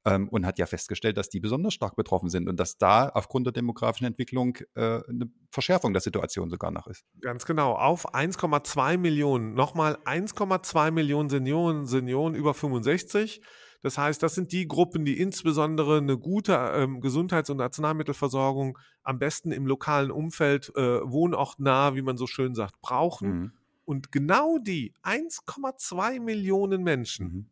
Ähm, 0.07 0.29
und 0.31 0.47
hat 0.47 0.59
ja 0.59 0.65
festgestellt, 0.65 1.19
dass 1.19 1.29
die 1.29 1.41
besonders 1.41 1.75
stark 1.75 1.97
betroffen 1.97 2.31
sind 2.31 2.49
und 2.49 2.59
dass 2.59 2.79
da 2.79 3.09
aufgrund 3.11 3.47
der 3.47 3.53
demografischen 3.53 4.07
Entwicklung 4.07 4.57
äh, 4.75 5.01
eine 5.07 5.31
Verschärfung 5.51 5.93
der 5.93 6.01
Situation 6.01 6.49
sogar 6.49 6.71
noch 6.71 6.87
ist. 6.87 7.05
Ganz 7.21 7.45
genau. 7.45 7.73
Auf 7.73 8.15
1,2 8.15 8.97
Millionen, 8.97 9.53
nochmal 9.53 9.99
1,2 10.07 10.91
Millionen 10.91 11.29
Senioren, 11.29 11.87
Senioren 11.87 12.35
über 12.35 12.55
65. 12.55 13.43
Das 13.85 13.99
heißt, 13.99 14.23
das 14.23 14.35
sind 14.35 14.51
die 14.53 14.67
Gruppen, 14.67 15.05
die 15.05 15.21
insbesondere 15.21 15.99
eine 15.99 16.17
gute 16.17 16.55
ähm, 16.55 17.03
Gesundheits- 17.03 17.51
und 17.51 17.61
Arzneimittelversorgung 17.61 18.79
am 19.03 19.19
besten 19.19 19.53
im 19.53 19.67
lokalen 19.67 20.11
Umfeld, 20.11 20.75
äh, 20.75 21.01
wohnortnah, 21.03 21.95
wie 21.95 22.01
man 22.01 22.17
so 22.17 22.27
schön 22.27 22.55
sagt, 22.55 22.81
brauchen. 22.81 23.29
Mhm. 23.29 23.53
Und 23.85 24.11
genau 24.11 24.57
die 24.57 24.95
1,2 25.03 26.19
Millionen 26.19 26.83
Menschen 26.83 27.27
Mhm. 27.27 27.47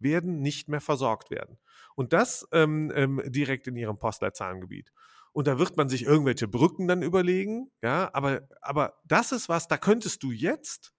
werden 0.00 0.40
nicht 0.40 0.68
mehr 0.68 0.80
versorgt 0.80 1.30
werden. 1.30 1.58
Und 1.94 2.12
das 2.12 2.48
ähm, 2.50 2.90
ähm, 2.96 3.22
direkt 3.26 3.68
in 3.68 3.76
ihrem 3.76 3.98
Postleitzahlengebiet. 3.98 4.92
Und 5.32 5.46
da 5.46 5.60
wird 5.60 5.76
man 5.76 5.88
sich 5.88 6.02
irgendwelche 6.02 6.48
Brücken 6.48 6.88
dann 6.88 7.02
überlegen, 7.02 7.70
ja, 7.82 8.10
aber, 8.14 8.48
aber 8.62 8.94
das 9.04 9.30
ist 9.30 9.48
was, 9.48 9.68
da 9.68 9.78
könntest 9.78 10.24
du 10.24 10.32
jetzt 10.32 10.92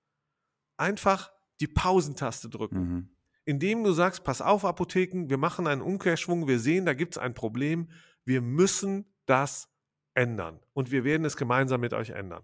einfach 0.77 1.33
die 1.59 1.67
Pausentaste 1.67 2.47
drücken. 2.47 2.79
Mhm. 2.79 3.16
Indem 3.47 3.85
du 3.85 3.93
sagst, 3.93 4.25
pass 4.25 4.41
auf, 4.41 4.65
Apotheken, 4.65 5.29
wir 5.29 5.37
machen 5.37 5.67
einen 5.67 5.81
Umkehrschwung, 5.81 6.49
wir 6.49 6.59
sehen, 6.59 6.85
da 6.85 6.93
gibt 6.93 7.13
es 7.13 7.17
ein 7.17 7.33
Problem, 7.33 7.89
wir 8.25 8.41
müssen 8.41 9.05
das 9.25 9.69
ändern. 10.13 10.59
Und 10.73 10.91
wir 10.91 11.05
werden 11.05 11.23
es 11.23 11.37
gemeinsam 11.37 11.79
mit 11.79 11.93
euch 11.93 12.09
ändern. 12.09 12.43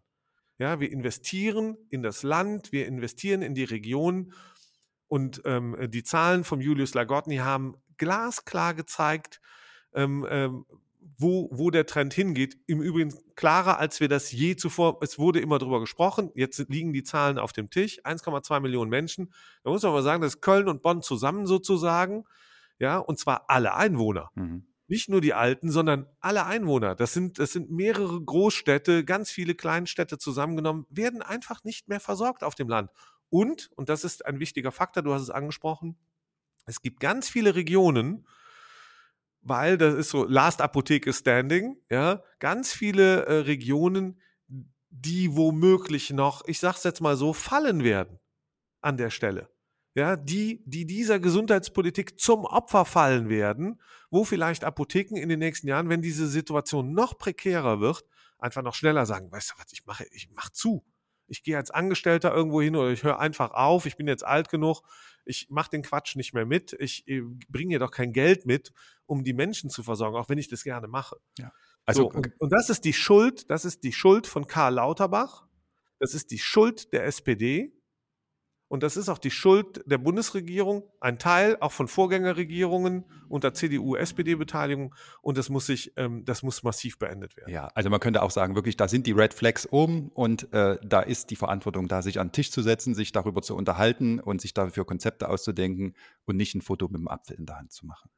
Ja, 0.60 0.80
wir 0.80 0.89
investieren 0.89 1.76
in 1.89 2.04
das 2.04 2.24
Land, 2.24 2.72
wir 2.72 2.88
investieren 2.88 3.42
in 3.42 3.54
die 3.54 3.66
Region 3.66 4.34
und 5.10 5.42
ähm, 5.44 5.76
die 5.89 6.04
Zahlen 6.04 6.46
vom 6.46 6.62
Julius 6.62 6.94
Lagotny 6.94 7.38
haben 7.38 7.76
glasklar 7.98 8.74
gezeigt, 8.74 9.42
ähm, 9.94 10.26
ähm, 10.30 10.66
wo, 11.17 11.49
wo 11.52 11.69
der 11.69 11.86
Trend 11.86 12.13
hingeht. 12.13 12.58
Im 12.67 12.82
Übrigen 12.82 13.13
klarer, 13.36 13.80
als 13.80 13.99
wir 13.99 14.08
das 14.08 14.32
je 14.32 14.56
zuvor, 14.56 14.99
es 15.02 15.19
wurde 15.19 15.39
immer 15.39 15.60
drüber 15.60 15.80
gesprochen, 15.80 16.32
jetzt 16.36 16.60
liegen 16.69 16.93
die 16.93 17.04
Zahlen 17.04 17.38
auf 17.39 17.54
dem 17.54 17.69
Tisch, 17.69 17.99
1,2 18.04 18.60
Millionen 18.60 18.89
Menschen. 18.89 19.32
Da 19.63 19.69
muss 19.71 19.84
man 19.84 19.91
aber 19.91 20.04
sagen, 20.04 20.21
das 20.21 20.36
ist 20.36 20.41
Köln 20.41 20.67
und 20.67 20.82
Bonn 20.82 21.02
zusammen 21.02 21.45
sozusagen, 21.45 22.26
ja, 22.80 22.97
und 22.97 23.19
zwar 23.19 23.49
alle 23.49 23.76
Einwohner 23.76 24.32
Mhm. 24.36 24.65
nicht 24.88 25.10
nur 25.10 25.21
die 25.21 25.34
Alten, 25.34 25.71
sondern 25.71 26.08
alle 26.19 26.45
Einwohner. 26.45 26.95
Das 26.95 27.13
sind, 27.13 27.39
das 27.39 27.54
sind 27.54 27.71
mehrere 27.71 28.21
Großstädte, 28.21 29.06
ganz 29.06 29.32
viele 29.32 29.56
Kleinstädte 29.56 30.17
zusammengenommen, 30.17 30.86
werden 30.89 31.21
einfach 31.21 31.63
nicht 31.63 31.88
mehr 31.88 31.99
versorgt 31.99 32.43
auf 32.43 32.56
dem 32.56 32.67
Land. 32.69 32.91
Und, 33.30 33.69
und 33.76 33.89
das 33.89 34.04
ist 34.04 34.26
ein 34.26 34.39
wichtiger 34.39 34.71
Faktor, 34.71 35.02
du 35.04 35.13
hast 35.13 35.21
es 35.23 35.30
angesprochen, 35.30 35.97
es 36.65 36.82
gibt 36.82 36.99
ganz 36.99 37.30
viele 37.30 37.56
Regionen, 37.56 38.26
weil 39.44 39.78
das 39.78 39.96
ist 39.96 40.10
so 40.10 40.26
Last 40.26 40.62
Apotheke 40.62 41.14
Standing, 41.14 41.78
ja, 41.90 42.24
ganz 42.40 42.74
viele 42.74 43.26
äh, 43.26 43.34
Regionen, 43.40 44.20
die 44.90 45.36
womöglich 45.36 46.12
noch, 46.12 46.44
ich 46.48 46.60
sag's 46.60 46.84
jetzt 46.84 47.02
mal 47.02 47.18
so, 47.18 47.34
fallen 47.34 47.84
werden 47.84 48.20
an 48.82 48.98
der 48.98 49.10
Stelle. 49.10 49.50
Ja, 49.96 50.16
die, 50.16 50.64
die 50.66 50.86
dieser 50.86 51.20
Gesundheitspolitik 51.20 52.20
zum 52.20 52.46
Opfer 52.46 52.84
fallen 52.86 53.30
werden, 53.30 53.80
wo 54.10 54.24
vielleicht 54.24 54.64
Apotheken 54.64 55.18
in 55.18 55.30
den 55.30 55.40
nächsten 55.40 55.68
Jahren, 55.68 55.90
wenn 55.90 56.02
diese 56.02 56.28
Situation 56.28 56.94
noch 56.94 57.18
prekärer 57.18 57.80
wird, 57.80 58.04
einfach 58.40 58.64
noch 58.64 58.74
schneller 58.74 59.06
sagen, 59.06 59.32
weißt 59.32 59.52
du 59.52 59.54
was, 59.58 59.72
ich 59.72 59.86
mache, 59.86 60.06
ich 60.12 60.30
mache 60.32 60.52
zu. 60.52 60.84
Ich 61.34 61.41
gehe 61.41 61.58
als 61.58 61.72
Angestellter 61.72 62.32
irgendwo 62.32 62.62
hin 62.62 62.76
oder 62.76 62.91
ich 62.91 63.04
höre 63.04 63.19
einfach 63.19 63.52
auf, 63.52 63.88
ich 63.88 63.98
bin 63.98 64.08
jetzt 64.08 64.24
alt 64.24 64.50
genug, 64.50 64.84
ich 65.26 65.48
mache 65.50 65.72
den 65.72 65.82
Quatsch 65.82 66.15
nicht 66.15 66.34
mehr 66.34 66.46
mit, 66.46 66.74
ich 66.80 67.08
äh, 67.08 67.22
bringe 67.50 67.69
hier 67.69 67.80
doch 67.80 67.89
kein 67.89 68.13
Geld 68.13 68.46
mit, 68.46 68.72
um 69.08 69.24
die 69.24 69.34
Menschen 69.34 69.72
zu 69.72 69.82
versorgen, 69.82 70.15
auch 70.15 70.30
wenn 70.30 70.38
ich 70.38 70.48
das 70.48 70.63
gerne 70.63 70.88
mache. 70.88 71.17
Also, 71.86 72.04
so, 72.04 72.12
und, 72.12 72.32
und 72.39 72.52
das 72.52 72.69
ist 72.69 72.86
die 72.86 72.93
Schuld, 72.93 73.50
das 73.50 73.65
ist 73.65 73.84
die 73.84 73.91
Schuld 73.91 74.28
von 74.28 74.46
Karl 74.46 74.76
Lauterbach, 74.76 75.48
das 75.98 76.13
ist 76.13 76.30
die 76.30 76.38
Schuld 76.38 76.93
der 76.93 77.06
SPD 77.06 77.74
und 78.74 78.82
das 78.82 78.98
ist 78.98 79.08
auch 79.08 79.20
die 79.20 79.30
Schuld 79.30 79.84
der 79.86 80.00
Bundesregierung, 80.00 80.82
ein 81.00 81.20
Teil 81.20 81.58
auch 81.60 81.72
von 81.72 81.88
Vorgängerregierungen 81.88 83.06
unter 83.30 83.54
CDU-SPD-Beteiligung 83.54 84.96
und 85.22 85.38
das 85.38 85.50
muss 85.50 85.68
sich, 85.68 85.94
ähm, 85.96 86.26
das 86.26 86.42
muss 86.42 86.64
massiv 86.64 86.98
beendet 86.98 87.38
werden. 87.38 87.54
ja, 87.54 87.68
also 87.76 87.92
man 87.92 88.00
könnte 88.00 88.24
auch 88.24 88.32
sagen, 88.32 88.56
wirklich, 88.56 88.76
da 88.76 88.88
sind 88.88 89.06
die 89.06 89.12
Red 89.12 89.36
Flags 89.36 89.72
oben 89.72 90.10
und 90.16 90.52
äh, 90.54 90.80
da 90.84 91.02
ist 91.02 91.30
die 91.30 91.36
Verantwortung 91.36 91.88
da, 91.88 92.02
sich 92.02 92.20
an 92.20 92.30
den 92.30 92.32
Tisch 92.32 92.50
zu 92.50 92.64
setzen, 92.64 92.96
sich 92.96 93.12
darüber 93.12 93.44
zu 93.44 93.56
unterhalten 93.56 94.20
und 94.20 94.42
sich 94.42 94.56
dafür 94.56 94.86
Konzepte 94.86 95.30
auszudenken 95.30 95.94
und 96.26 96.36
nicht 96.36 96.56
ein 96.56 96.64
Foto 96.64 96.88
mit 96.88 97.00
dem 97.00 97.08
Apfel 97.08 97.38
in 97.38 97.46
der 97.46 97.60
Hand 97.60 97.74
zu 97.74 97.86
machen. 97.86 98.10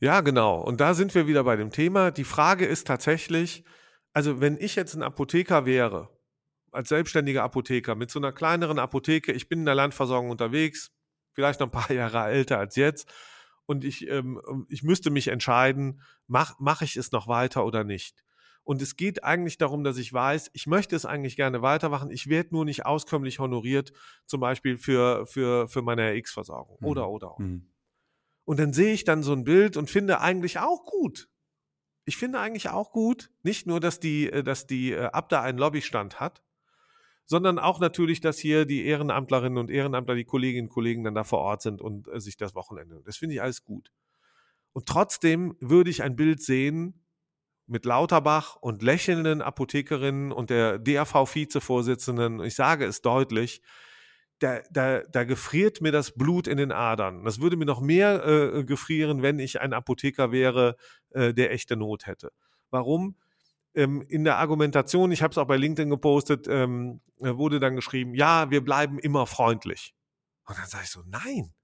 Ja, 0.00 0.20
genau. 0.20 0.60
Und 0.60 0.82
da 0.82 0.92
sind 0.92 1.14
wir 1.14 1.26
wieder 1.26 1.44
bei 1.44 1.56
dem 1.56 1.70
Thema. 1.70 2.10
Die 2.10 2.24
Frage 2.24 2.66
ist 2.66 2.86
tatsächlich, 2.86 3.64
also 4.12 4.42
wenn 4.42 4.58
ich 4.58 4.76
jetzt 4.76 4.94
ein 4.94 5.02
Apotheker 5.02 5.64
wäre, 5.64 6.13
als 6.74 6.88
selbstständiger 6.88 7.42
Apotheker 7.42 7.94
mit 7.94 8.10
so 8.10 8.18
einer 8.18 8.32
kleineren 8.32 8.78
Apotheke, 8.78 9.32
ich 9.32 9.48
bin 9.48 9.60
in 9.60 9.66
der 9.66 9.74
Landversorgung 9.74 10.30
unterwegs, 10.30 10.92
vielleicht 11.32 11.60
noch 11.60 11.68
ein 11.68 11.72
paar 11.72 11.90
Jahre 11.92 12.26
älter 12.30 12.58
als 12.58 12.76
jetzt, 12.76 13.12
und 13.66 13.84
ich, 13.84 14.08
ähm, 14.08 14.66
ich 14.68 14.82
müsste 14.82 15.10
mich 15.10 15.28
entscheiden, 15.28 16.02
mache 16.26 16.54
mach 16.58 16.82
ich 16.82 16.96
es 16.96 17.12
noch 17.12 17.28
weiter 17.28 17.64
oder 17.64 17.82
nicht. 17.84 18.22
Und 18.62 18.80
es 18.80 18.96
geht 18.96 19.24
eigentlich 19.24 19.58
darum, 19.58 19.84
dass 19.84 19.98
ich 19.98 20.12
weiß, 20.12 20.50
ich 20.54 20.66
möchte 20.66 20.96
es 20.96 21.04
eigentlich 21.04 21.36
gerne 21.36 21.60
weitermachen, 21.60 22.10
ich 22.10 22.28
werde 22.28 22.50
nur 22.52 22.64
nicht 22.64 22.86
auskömmlich 22.86 23.38
honoriert, 23.38 23.92
zum 24.26 24.40
Beispiel 24.40 24.78
für, 24.78 25.26
für, 25.26 25.68
für 25.68 25.82
meine 25.82 26.12
RX-Versorgung. 26.14 26.78
Mhm. 26.80 26.86
Oder, 26.86 27.10
oder. 27.10 27.34
Mhm. 27.38 27.70
Und 28.44 28.58
dann 28.58 28.72
sehe 28.72 28.92
ich 28.92 29.04
dann 29.04 29.22
so 29.22 29.32
ein 29.32 29.44
Bild 29.44 29.76
und 29.76 29.90
finde 29.90 30.20
eigentlich 30.20 30.58
auch 30.58 30.84
gut. 30.84 31.28
Ich 32.06 32.16
finde 32.16 32.40
eigentlich 32.40 32.68
auch 32.68 32.92
gut, 32.92 33.30
nicht 33.42 33.66
nur, 33.66 33.80
dass 33.80 34.00
die, 34.00 34.30
äh, 34.30 34.42
dass 34.42 34.66
die 34.66 34.92
äh, 34.92 35.06
Abda 35.06 35.42
einen 35.42 35.58
Lobbystand 35.58 36.20
hat, 36.20 36.42
sondern 37.26 37.58
auch 37.58 37.80
natürlich, 37.80 38.20
dass 38.20 38.38
hier 38.38 38.64
die 38.64 38.84
Ehrenamtlerinnen 38.86 39.58
und 39.58 39.70
Ehrenamtler, 39.70 40.14
die 40.14 40.24
Kolleginnen 40.24 40.68
und 40.68 40.72
Kollegen 40.72 41.04
dann 41.04 41.14
da 41.14 41.24
vor 41.24 41.40
Ort 41.40 41.62
sind 41.62 41.80
und 41.80 42.08
äh, 42.08 42.20
sich 42.20 42.36
das 42.36 42.54
Wochenende. 42.54 43.02
Das 43.04 43.16
finde 43.16 43.34
ich 43.34 43.42
alles 43.42 43.64
gut. 43.64 43.90
Und 44.72 44.86
trotzdem 44.86 45.56
würde 45.60 45.90
ich 45.90 46.02
ein 46.02 46.16
Bild 46.16 46.42
sehen 46.42 47.04
mit 47.66 47.84
Lauterbach 47.84 48.56
und 48.56 48.82
lächelnden 48.82 49.40
Apothekerinnen 49.40 50.32
und 50.32 50.50
der 50.50 50.78
DAV-Vizevorsitzenden. 50.78 52.42
Ich 52.42 52.54
sage 52.54 52.84
es 52.84 53.00
deutlich, 53.00 53.62
da, 54.40 54.60
da, 54.70 55.00
da 55.02 55.24
gefriert 55.24 55.80
mir 55.80 55.92
das 55.92 56.12
Blut 56.12 56.46
in 56.46 56.58
den 56.58 56.72
Adern. 56.72 57.24
Das 57.24 57.40
würde 57.40 57.56
mir 57.56 57.64
noch 57.64 57.80
mehr 57.80 58.26
äh, 58.26 58.64
gefrieren, 58.64 59.22
wenn 59.22 59.38
ich 59.38 59.60
ein 59.60 59.72
Apotheker 59.72 60.32
wäre, 60.32 60.76
äh, 61.10 61.32
der 61.32 61.52
echte 61.52 61.76
Not 61.76 62.06
hätte. 62.06 62.32
Warum? 62.70 63.16
Ähm, 63.74 64.02
in 64.08 64.24
der 64.24 64.38
Argumentation, 64.38 65.12
ich 65.12 65.22
habe 65.22 65.32
es 65.32 65.38
auch 65.38 65.46
bei 65.46 65.56
LinkedIn 65.56 65.90
gepostet, 65.90 66.46
ähm, 66.48 67.00
wurde 67.18 67.60
dann 67.60 67.76
geschrieben, 67.76 68.14
ja, 68.14 68.50
wir 68.50 68.64
bleiben 68.64 68.98
immer 68.98 69.26
freundlich. 69.26 69.94
Und 70.46 70.58
dann 70.58 70.66
sage 70.66 70.84
ich 70.84 70.90
so, 70.90 71.02
nein, 71.06 71.54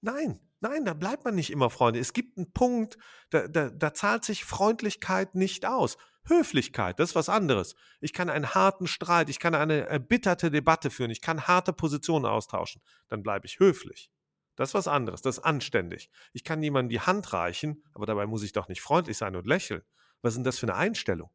nein, 0.00 0.40
nein, 0.60 0.84
da 0.84 0.94
bleibt 0.94 1.24
man 1.24 1.34
nicht 1.34 1.50
immer 1.50 1.70
freundlich. 1.70 2.02
Es 2.02 2.12
gibt 2.12 2.36
einen 2.36 2.52
Punkt, 2.52 2.98
da, 3.30 3.48
da, 3.48 3.70
da 3.70 3.94
zahlt 3.94 4.24
sich 4.24 4.44
Freundlichkeit 4.44 5.34
nicht 5.34 5.66
aus. 5.66 5.96
Höflichkeit, 6.28 7.00
das 7.00 7.10
ist 7.10 7.14
was 7.14 7.28
anderes. 7.30 7.74
Ich 8.00 8.12
kann 8.12 8.28
einen 8.28 8.54
harten 8.54 8.86
Streit, 8.86 9.30
ich 9.30 9.38
kann 9.38 9.54
eine 9.54 9.86
erbitterte 9.86 10.50
Debatte 10.50 10.90
führen, 10.90 11.10
ich 11.10 11.22
kann 11.22 11.46
harte 11.46 11.72
Positionen 11.72 12.26
austauschen. 12.26 12.82
Dann 13.08 13.22
bleibe 13.22 13.46
ich 13.46 13.58
höflich. 13.58 14.10
Das 14.56 14.70
ist 14.70 14.74
was 14.74 14.88
anderes, 14.88 15.22
das 15.22 15.38
ist 15.38 15.44
anständig. 15.44 16.10
Ich 16.32 16.44
kann 16.44 16.62
jemandem 16.62 16.90
die 16.90 17.00
Hand 17.00 17.32
reichen, 17.32 17.82
aber 17.94 18.06
dabei 18.06 18.26
muss 18.26 18.42
ich 18.42 18.52
doch 18.52 18.68
nicht 18.68 18.82
freundlich 18.82 19.16
sein 19.16 19.36
und 19.36 19.46
lächeln. 19.46 19.82
Was 20.20 20.32
ist 20.32 20.38
denn 20.38 20.44
das 20.44 20.58
für 20.58 20.66
eine 20.66 20.74
Einstellung? 20.74 21.30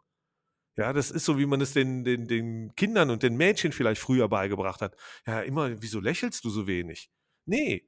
Ja, 0.75 0.91
das 0.91 1.11
ist 1.11 1.25
so, 1.25 1.37
wie 1.37 1.45
man 1.45 1.61
es 1.61 1.73
den, 1.73 2.03
den, 2.03 2.27
den 2.27 2.75
Kindern 2.75 3.11
und 3.11 3.21
den 3.21 3.35
Mädchen 3.35 3.71
vielleicht 3.71 4.01
früher 4.01 4.27
beigebracht 4.27 4.81
hat. 4.81 4.95
Ja, 5.27 5.41
immer, 5.41 5.81
wieso 5.81 5.99
lächelst 5.99 6.43
du 6.45 6.49
so 6.49 6.65
wenig? 6.65 7.11
Nee, 7.45 7.87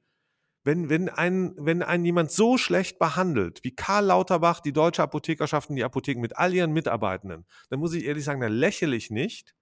wenn, 0.66 0.88
wenn, 0.88 1.08
ein, 1.08 1.54
wenn 1.56 1.82
ein 1.82 2.04
jemand 2.04 2.32
so 2.32 2.58
schlecht 2.58 2.98
behandelt, 2.98 3.62
wie 3.62 3.74
Karl 3.74 4.06
Lauterbach 4.06 4.60
die 4.60 4.72
deutsche 4.72 5.02
Apothekerschaft 5.02 5.70
und 5.70 5.76
die 5.76 5.84
Apotheken 5.84 6.20
mit 6.20 6.36
all 6.36 6.52
ihren 6.52 6.72
Mitarbeitenden, 6.72 7.46
dann 7.70 7.78
muss 7.78 7.94
ich 7.94 8.04
ehrlich 8.04 8.24
sagen, 8.24 8.40
dann 8.40 8.52
lächle 8.52 8.96
ich 8.96 9.10
nicht, 9.10 9.54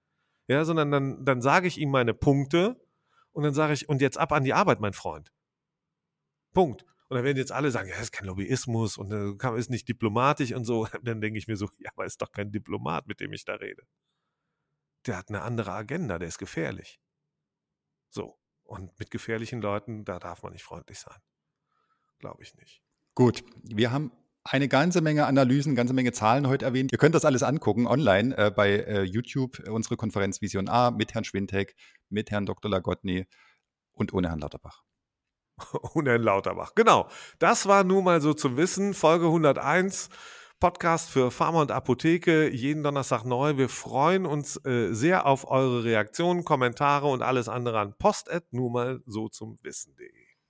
ja, 0.49 0.65
sondern 0.65 0.91
dann, 0.91 1.25
dann 1.25 1.43
sage 1.43 1.69
ich 1.69 1.79
ihm 1.79 1.91
meine 1.91 2.15
Punkte 2.15 2.81
und 3.33 3.43
dann 3.43 3.53
sage 3.53 3.75
ich, 3.75 3.89
und 3.89 4.01
jetzt 4.01 4.17
ab 4.19 4.33
an 4.33 4.45
die 4.45 4.55
Arbeit, 4.55 4.81
mein 4.81 4.95
Freund. 4.95 5.31
Punkt. 6.55 6.87
Und 7.09 7.17
dann 7.17 7.25
werden 7.25 7.37
jetzt 7.37 7.53
alle 7.53 7.71
sagen, 7.71 7.89
ja, 7.89 7.95
das 7.95 8.05
ist 8.05 8.13
kein 8.13 8.27
Lobbyismus 8.27 8.97
und 8.97 9.13
äh, 9.13 9.59
ist 9.59 9.71
nicht 9.71 9.89
diplomatisch 9.89 10.53
und 10.53 10.65
so. 10.65 10.87
Dann 11.03 11.21
denke 11.21 11.39
ich 11.39 11.47
mir 11.47 11.57
so, 11.57 11.69
ja, 11.79 11.91
aber 11.95 12.07
ist 12.07 12.23
doch 12.23 12.33
kein 12.33 12.51
Diplomat, 12.51 13.07
mit 13.07 13.21
dem 13.21 13.33
ich 13.33 13.45
da 13.45 13.55
rede. 13.55 13.83
Der 15.07 15.19
hat 15.19 15.29
eine 15.29 15.43
andere 15.43 15.73
Agenda, 15.73 16.19
der 16.19 16.29
ist 16.29 16.39
gefährlich. 16.39 16.99
So. 18.09 18.39
Und 18.63 18.99
mit 18.99 19.11
gefährlichen 19.11 19.61
Leuten, 19.61 20.07
da 20.07 20.19
darf 20.19 20.43
man 20.43 20.53
nicht 20.53 20.65
freundlich 20.65 20.99
sein. 20.99 21.21
Glaube 22.19 22.43
ich 22.43 22.55
nicht. 22.55 22.83
Gut, 23.15 23.45
wir 23.63 23.93
haben 23.93 24.11
eine 24.45 24.69
ganze 24.69 25.03
Menge 25.03 25.27
Analysen, 25.27 25.75
ganze 25.75 25.93
Menge 25.93 26.13
Zahlen 26.13 26.47
heute 26.49 26.65
erwähnt. 26.65 26.93
Ihr 26.93 26.99
könnt 26.99 27.15
das 27.15 27.25
alles 27.25 27.43
angucken 27.43 27.87
online 27.87 28.37
äh, 28.37 28.51
bei 28.51 28.71
äh, 28.71 29.03
YouTube, 29.03 29.59
unsere 29.69 29.97
Konferenz 29.97 30.41
Vision 30.41 30.69
A 30.69 30.91
mit 30.91 31.13
Herrn 31.15 31.25
Schwintek, 31.25 31.75
mit 32.09 32.31
Herrn 32.31 32.47
Dr. 32.47 32.71
Lagotny 32.71 33.27
und 33.93 34.13
ohne 34.15 34.29
Herrn 34.29 34.41
Lauterbach. 34.41 34.83
ohne 35.95 36.11
Herrn 36.11 36.23
Lauterbach. 36.23 36.75
Genau. 36.75 37.09
Das 37.39 37.67
war 37.67 37.85
nun 37.85 38.05
mal 38.05 38.21
so 38.21 38.35
zum 38.35 38.57
Wissen. 38.57 38.95
Folge 38.95 39.27
101. 39.27 40.09
Podcast 40.61 41.11
für 41.11 41.31
Pharma 41.31 41.61
und 41.61 41.71
Apotheke, 41.71 42.49
jeden 42.49 42.83
Donnerstag 42.83 43.25
neu. 43.25 43.59
Wir 43.59 43.69
freuen 43.69 44.25
uns 44.25 44.57
äh, 44.65 44.95
sehr 44.95 45.27
auf 45.27 45.51
eure 45.51 45.85
Reaktionen, 45.85 46.45
Kommentare 46.45 47.07
und 47.09 47.23
alles 47.23 47.49
andere 47.49 47.81
an 47.81 47.95
post 47.99 48.31
nur 48.51 48.71
mal 48.71 49.03
so 49.05 49.29
zum 49.29 49.59
Wissen.de. 49.63 50.09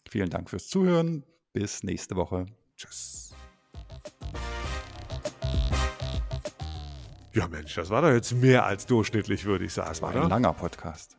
Vielen 0.09 0.31
Dank 0.31 0.51
fürs 0.51 0.69
Zuhören. 0.69 1.25
Bis 1.53 1.83
nächste 1.83 2.14
Woche. 2.14 2.47
Tschüss. 2.77 3.35
Ja, 7.33 7.49
Mensch, 7.49 7.75
das 7.75 7.90
war 7.90 8.03
doch 8.03 8.11
jetzt 8.11 8.33
mehr 8.33 8.64
als 8.64 8.87
durchschnittlich, 8.87 9.45
würde 9.45 9.64
ich 9.64 9.73
sagen. 9.73 9.88
Das 9.88 10.03
war 10.03 10.11
oder? 10.11 10.23
ein 10.23 10.29
langer 10.29 10.53
Podcast. 10.53 11.17